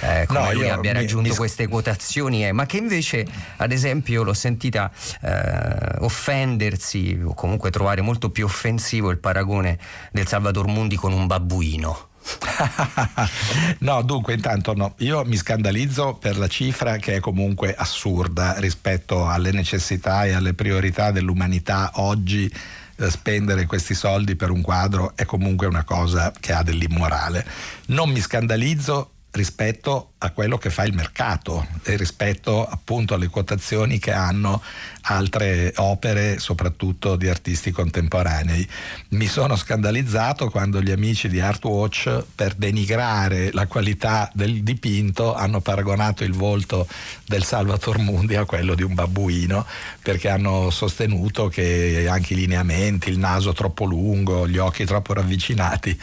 eh, 0.00 0.24
come 0.26 0.40
no, 0.40 0.52
lui 0.52 0.68
abbia 0.68 0.92
mi, 0.92 0.98
raggiunto 0.98 1.30
mi... 1.30 1.34
queste 1.34 1.66
quotazioni, 1.66 2.46
eh, 2.46 2.52
ma 2.52 2.66
che 2.66 2.76
invece 2.76 3.26
ad 3.56 3.72
esempio 3.72 4.22
l'ho 4.22 4.34
sentita 4.34 4.90
eh, 5.22 5.96
offendersi 5.98 7.20
o 7.24 7.34
comunque 7.34 7.70
trovare 7.70 8.02
molto 8.02 8.30
più 8.30 8.44
offensivo 8.44 8.99
offensivo 9.00 9.10
il 9.10 9.18
paragone 9.18 9.78
del 10.12 10.26
Salvador 10.26 10.66
Mundi 10.66 10.96
con 10.96 11.12
un 11.12 11.26
babbuino. 11.26 12.08
no, 13.78 14.02
dunque 14.02 14.34
intanto 14.34 14.74
no, 14.74 14.94
io 14.98 15.24
mi 15.24 15.36
scandalizzo 15.36 16.14
per 16.14 16.36
la 16.38 16.46
cifra 16.46 16.98
che 16.98 17.16
è 17.16 17.20
comunque 17.20 17.74
assurda 17.74 18.58
rispetto 18.58 19.26
alle 19.26 19.52
necessità 19.52 20.24
e 20.26 20.32
alle 20.32 20.52
priorità 20.52 21.10
dell'umanità 21.10 21.92
oggi 21.94 22.52
eh, 22.96 23.10
spendere 23.10 23.64
questi 23.64 23.94
soldi 23.94 24.36
per 24.36 24.50
un 24.50 24.60
quadro 24.60 25.12
è 25.16 25.24
comunque 25.24 25.66
una 25.66 25.82
cosa 25.84 26.30
che 26.38 26.52
ha 26.52 26.62
dell'immorale. 26.62 27.44
Non 27.86 28.10
mi 28.10 28.20
scandalizzo 28.20 29.12
rispetto 29.32 30.12
a 30.18 30.30
quello 30.30 30.58
che 30.58 30.70
fa 30.70 30.84
il 30.84 30.92
mercato 30.92 31.66
e 31.82 31.96
rispetto 31.96 32.66
appunto 32.66 33.14
alle 33.14 33.28
quotazioni 33.28 33.98
che 33.98 34.12
hanno 34.12 34.60
altre 35.02 35.72
opere, 35.76 36.38
soprattutto 36.38 37.16
di 37.16 37.28
artisti 37.28 37.70
contemporanei. 37.70 38.68
Mi 39.10 39.26
sono 39.26 39.56
scandalizzato 39.56 40.50
quando 40.50 40.82
gli 40.82 40.90
amici 40.90 41.28
di 41.28 41.40
Artwatch, 41.40 42.24
per 42.34 42.54
denigrare 42.54 43.50
la 43.52 43.66
qualità 43.66 44.30
del 44.34 44.62
dipinto, 44.62 45.34
hanno 45.34 45.60
paragonato 45.60 46.22
il 46.22 46.32
volto 46.32 46.86
del 47.24 47.44
Salvator 47.44 47.98
Mundi 47.98 48.34
a 48.34 48.44
quello 48.44 48.74
di 48.74 48.82
un 48.82 48.94
babbuino, 48.94 49.64
perché 50.02 50.28
hanno 50.28 50.68
sostenuto 50.70 51.48
che 51.48 52.06
anche 52.10 52.34
i 52.34 52.36
lineamenti, 52.36 53.08
il 53.08 53.18
naso 53.18 53.52
troppo 53.52 53.86
lungo, 53.86 54.46
gli 54.46 54.58
occhi 54.58 54.84
troppo 54.84 55.14
ravvicinati 55.14 55.98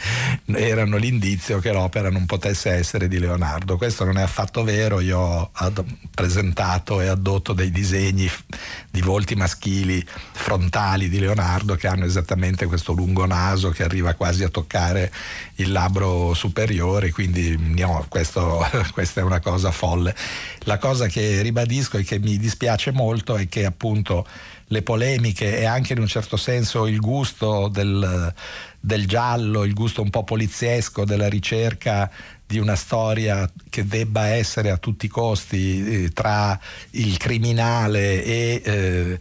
erano 0.46 0.96
l'indizio 0.96 1.60
che 1.60 1.72
l'opera 1.72 2.10
non 2.10 2.26
potesse 2.26 2.70
essere 2.70 3.06
di 3.06 3.17
Leonardo. 3.18 3.76
Questo 3.76 4.04
non 4.04 4.18
è 4.18 4.22
affatto 4.22 4.64
vero, 4.64 5.00
io 5.00 5.18
ho 5.18 5.72
presentato 6.14 7.00
e 7.00 7.08
addotto 7.08 7.52
dei 7.52 7.70
disegni 7.70 8.30
di 8.90 9.00
volti 9.00 9.34
maschili 9.34 10.04
frontali 10.32 11.08
di 11.08 11.18
Leonardo 11.18 11.74
che 11.74 11.86
hanno 11.86 12.04
esattamente 12.04 12.66
questo 12.66 12.92
lungo 12.92 13.26
naso 13.26 13.70
che 13.70 13.82
arriva 13.82 14.14
quasi 14.14 14.44
a 14.44 14.48
toccare 14.48 15.12
il 15.56 15.72
labbro 15.72 16.34
superiore, 16.34 17.10
quindi 17.10 17.56
no, 17.56 18.06
questo, 18.08 18.66
questa 18.92 19.20
è 19.20 19.24
una 19.24 19.40
cosa 19.40 19.70
folle. 19.70 20.14
La 20.60 20.78
cosa 20.78 21.06
che 21.06 21.42
ribadisco 21.42 21.98
e 21.98 22.04
che 22.04 22.18
mi 22.18 22.36
dispiace 22.38 22.92
molto 22.92 23.36
è 23.36 23.48
che 23.48 23.64
appunto 23.64 24.26
le 24.68 24.82
polemiche 24.82 25.58
e 25.58 25.64
anche 25.64 25.94
in 25.94 26.00
un 26.00 26.06
certo 26.06 26.36
senso 26.36 26.86
il 26.86 27.00
gusto 27.00 27.68
del, 27.68 28.32
del 28.80 29.06
giallo, 29.06 29.64
il 29.64 29.74
gusto 29.74 30.02
un 30.02 30.10
po' 30.10 30.24
poliziesco 30.24 31.04
della 31.04 31.28
ricerca 31.28 32.10
di 32.48 32.58
una 32.58 32.76
storia 32.76 33.48
che 33.68 33.86
debba 33.86 34.28
essere 34.28 34.70
a 34.70 34.78
tutti 34.78 35.04
i 35.04 35.10
costi 35.10 36.04
eh, 36.04 36.10
tra 36.12 36.58
il 36.92 37.18
criminale 37.18 38.24
e, 38.24 38.62
eh, 38.64 39.20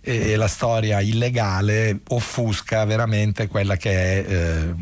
e, 0.00 0.36
la 0.36 0.46
storia 0.46 1.00
illegale 1.00 1.98
offusca 2.10 2.84
veramente 2.84 3.48
quella 3.48 3.76
che 3.76 3.90
è 3.90 4.32
eh, 4.32 4.74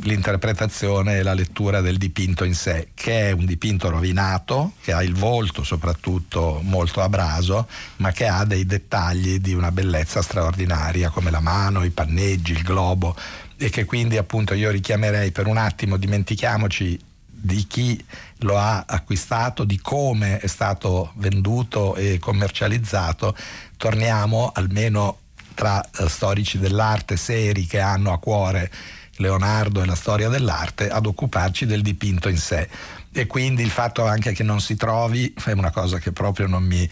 l'interpretazione 0.00 1.18
e 1.18 1.22
la 1.22 1.34
lettura 1.34 1.82
del 1.82 1.98
dipinto 1.98 2.44
in 2.44 2.54
sé, 2.54 2.88
che 2.94 3.28
è 3.28 3.32
un 3.32 3.44
dipinto 3.44 3.90
rovinato, 3.90 4.72
che 4.80 4.94
ha 4.94 5.02
il 5.02 5.14
volto 5.14 5.62
soprattutto 5.62 6.60
molto 6.62 7.02
abraso, 7.02 7.68
ma 7.96 8.12
che 8.12 8.26
ha 8.26 8.46
dei 8.46 8.64
dettagli 8.64 9.40
di 9.40 9.52
una 9.52 9.70
bellezza 9.70 10.22
straordinaria 10.22 11.10
come 11.10 11.30
la 11.30 11.40
mano, 11.40 11.84
i 11.84 11.90
panneggi, 11.90 12.52
il 12.52 12.62
globo 12.62 13.14
e 13.58 13.68
che 13.68 13.84
quindi 13.84 14.16
appunto 14.16 14.54
io 14.54 14.70
richiamerei 14.70 15.32
per 15.32 15.46
un 15.46 15.58
attimo, 15.58 15.98
dimentichiamoci 15.98 17.10
di 17.42 17.66
chi 17.66 18.02
lo 18.38 18.56
ha 18.56 18.84
acquistato, 18.86 19.64
di 19.64 19.80
come 19.80 20.38
è 20.38 20.46
stato 20.46 21.12
venduto 21.16 21.96
e 21.96 22.18
commercializzato, 22.20 23.36
torniamo 23.76 24.52
almeno 24.54 25.18
tra 25.54 25.82
eh, 25.82 26.08
storici 26.08 26.58
dell'arte 26.58 27.16
seri 27.16 27.66
che 27.66 27.80
hanno 27.80 28.12
a 28.12 28.18
cuore 28.18 28.70
Leonardo 29.16 29.82
e 29.82 29.86
la 29.86 29.94
storia 29.94 30.28
dell'arte 30.28 30.88
ad 30.88 31.04
occuparci 31.04 31.66
del 31.66 31.82
dipinto 31.82 32.28
in 32.28 32.38
sé. 32.38 32.68
E 33.12 33.26
quindi 33.26 33.62
il 33.62 33.70
fatto 33.70 34.06
anche 34.06 34.32
che 34.32 34.42
non 34.42 34.60
si 34.60 34.76
trovi 34.76 35.34
è 35.44 35.50
una 35.50 35.70
cosa 35.70 35.98
che 35.98 36.12
proprio 36.12 36.46
non 36.46 36.62
mi, 36.62 36.88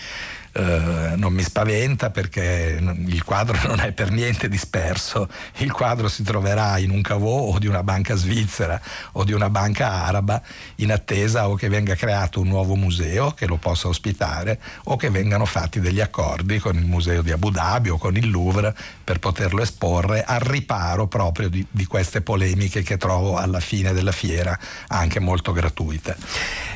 eh, 0.52 1.12
non 1.16 1.32
mi 1.32 1.42
spaventa 1.42 2.10
perché 2.10 2.78
il 2.80 3.24
quadro 3.24 3.56
non 3.68 3.80
è 3.80 3.92
per 3.92 4.10
niente 4.10 4.48
disperso, 4.48 5.28
il 5.58 5.70
quadro 5.72 6.08
si 6.08 6.22
troverà 6.22 6.78
in 6.78 6.90
un 6.90 7.02
cavò 7.02 7.28
o 7.28 7.58
di 7.58 7.66
una 7.66 7.82
banca 7.82 8.14
svizzera 8.14 8.80
o 9.12 9.24
di 9.24 9.32
una 9.32 9.50
banca 9.50 9.90
araba 10.04 10.40
in 10.76 10.92
attesa 10.92 11.48
o 11.48 11.54
che 11.54 11.68
venga 11.68 11.94
creato 11.94 12.40
un 12.40 12.48
nuovo 12.48 12.74
museo 12.74 13.32
che 13.32 13.46
lo 13.46 13.56
possa 13.56 13.88
ospitare 13.88 14.60
o 14.84 14.96
che 14.96 15.10
vengano 15.10 15.44
fatti 15.44 15.80
degli 15.80 16.00
accordi 16.00 16.58
con 16.58 16.76
il 16.76 16.86
museo 16.86 17.22
di 17.22 17.30
Abu 17.30 17.50
Dhabi 17.50 17.90
o 17.90 17.98
con 17.98 18.16
il 18.16 18.30
Louvre 18.30 18.74
per 19.04 19.18
poterlo 19.18 19.62
esporre 19.62 20.24
al 20.24 20.40
riparo 20.40 21.06
proprio 21.06 21.48
di, 21.48 21.64
di 21.70 21.86
queste 21.86 22.20
polemiche 22.22 22.82
che 22.82 22.96
trovo 22.96 23.36
alla 23.36 23.60
fine 23.60 23.92
della 23.92 24.12
fiera 24.12 24.58
anche 24.88 25.20
molto 25.20 25.52
gratuite. 25.52 26.16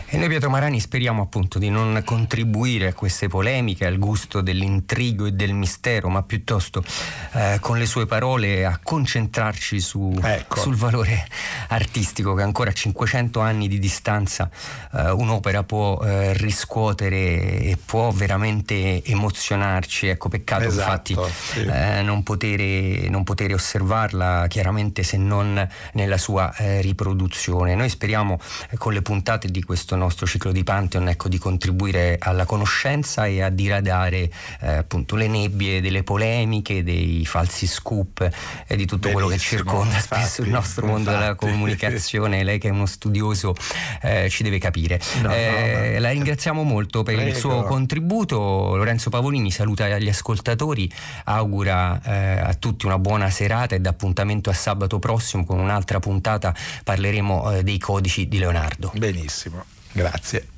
E 0.06 0.16
noi 0.16 0.28
Pietro 0.28 0.48
Marani 0.48 0.78
speriamo 0.78 1.22
appunto 1.22 1.58
di 1.58 1.70
non 1.70 2.00
contribuire 2.04 2.86
a 2.86 2.94
queste 2.94 3.26
polemiche, 3.26 3.84
al 3.84 3.98
gusto 3.98 4.42
dell'intrigo 4.42 5.26
e 5.26 5.32
del 5.32 5.52
mistero, 5.54 6.08
ma 6.08 6.22
piuttosto 6.22 6.84
eh, 7.32 7.58
con 7.60 7.78
le 7.78 7.86
sue 7.86 8.06
parole 8.06 8.64
a 8.64 8.78
concentrarci 8.80 9.80
su, 9.80 10.16
ecco. 10.22 10.60
sul 10.60 10.76
valore 10.76 11.26
artistico 11.68 12.34
che 12.34 12.42
ancora 12.42 12.70
a 12.70 12.72
500 12.72 13.40
anni 13.40 13.66
di 13.66 13.80
distanza 13.80 14.48
eh, 14.92 15.10
un'opera 15.10 15.64
può 15.64 16.00
eh, 16.00 16.32
riscuotere 16.34 17.16
e 17.16 17.78
può 17.84 18.12
veramente 18.12 19.02
emozionarci. 19.04 20.06
Ecco, 20.06 20.28
peccato 20.28 20.64
esatto, 20.64 21.10
infatti 21.10 21.34
sì. 21.54 21.64
Eh, 21.64 22.02
non, 22.02 22.22
potere, 22.22 23.08
non, 23.08 23.24
potere, 23.24 23.54
osservarla 23.54 24.46
chiaramente 24.48 25.02
se 25.02 25.16
non 25.16 25.68
nella 25.94 26.18
sua 26.18 26.54
eh, 26.54 26.80
riproduzione. 26.82 27.74
Noi 27.74 27.88
speriamo 27.88 28.38
eh, 28.70 28.76
con 28.76 28.92
le 28.92 29.02
puntate 29.02 29.48
di 29.48 29.62
questo 29.64 29.96
nostro 29.96 30.02
ciclo 30.10 30.52
di 30.52 30.64
Pantheon 30.64 31.08
ecco, 31.08 31.28
di 31.28 31.38
contribuire 31.38 32.16
alla 32.18 32.44
conoscenza 32.44 33.26
e 33.26 33.42
a 33.42 33.48
diradare 33.48 34.30
eh, 34.60 34.74
appunto 34.76 35.16
le 35.16 35.28
nebbie 35.28 35.80
delle 35.80 36.02
polemiche, 36.02 36.82
dei 36.82 37.24
falsi 37.24 37.66
scoop 37.66 38.28
e 38.66 38.76
di 38.76 38.86
tutto 38.86 39.08
Benissimo, 39.08 39.12
quello 39.12 39.28
che 39.28 39.38
circonda 39.38 39.94
infatti, 39.94 40.22
spesso 40.22 40.42
il 40.42 40.50
nostro 40.50 40.86
mondo 40.86 41.10
infatti. 41.10 41.18
della 41.18 41.34
comunicazione. 41.34 42.42
Lei 42.42 42.58
che 42.58 42.68
è 42.68 42.70
uno 42.70 42.86
studioso 42.86 43.54
eh, 44.02 44.28
ci 44.28 44.42
deve 44.42 44.58
capire. 44.58 45.00
No, 45.22 45.32
eh, 45.32 45.92
no, 45.94 46.00
la 46.00 46.10
ringraziamo 46.10 46.62
molto 46.62 47.02
per 47.02 47.14
Prego. 47.14 47.30
il 47.30 47.36
suo 47.36 47.62
contributo. 47.64 48.76
Lorenzo 48.76 49.10
Pavolini 49.10 49.50
saluta 49.50 49.98
gli 49.98 50.08
ascoltatori, 50.08 50.90
augura 51.24 52.00
eh, 52.02 52.40
a 52.40 52.54
tutti 52.54 52.86
una 52.86 52.98
buona 52.98 53.30
serata 53.30 53.74
ed 53.74 53.86
appuntamento 53.86 54.50
a 54.50 54.54
sabato 54.54 54.98
prossimo 54.98 55.44
con 55.44 55.58
un'altra 55.58 56.00
puntata 56.00 56.54
parleremo 56.82 57.52
eh, 57.52 57.62
dei 57.62 57.78
codici 57.78 58.28
di 58.28 58.38
Leonardo. 58.38 58.92
Benissimo. 58.94 59.64
Grazie. 59.94 60.48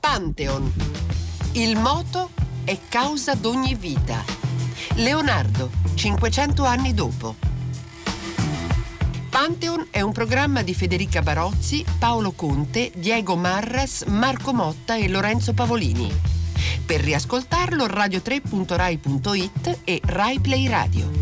Pantheon. 0.00 0.72
Il 1.52 1.76
moto 1.76 2.30
è 2.64 2.78
causa 2.88 3.34
d'ogni 3.34 3.74
vita. 3.74 4.24
Leonardo, 4.94 5.70
500 5.94 6.64
anni 6.64 6.94
dopo. 6.94 7.36
Pantheon 9.28 9.88
è 9.90 10.00
un 10.00 10.12
programma 10.12 10.62
di 10.62 10.74
Federica 10.74 11.20
Barozzi, 11.20 11.84
Paolo 11.98 12.32
Conte, 12.32 12.90
Diego 12.96 13.36
Marras, 13.36 14.04
Marco 14.04 14.54
Motta 14.54 14.96
e 14.96 15.08
Lorenzo 15.08 15.52
Pavolini 15.52 16.10
Per 16.86 17.00
riascoltarlo 17.00 17.84
radio3.rai.it 17.84 19.80
e 19.84 20.00
Rai 20.04 20.40
Play 20.40 20.68
Radio. 20.68 21.19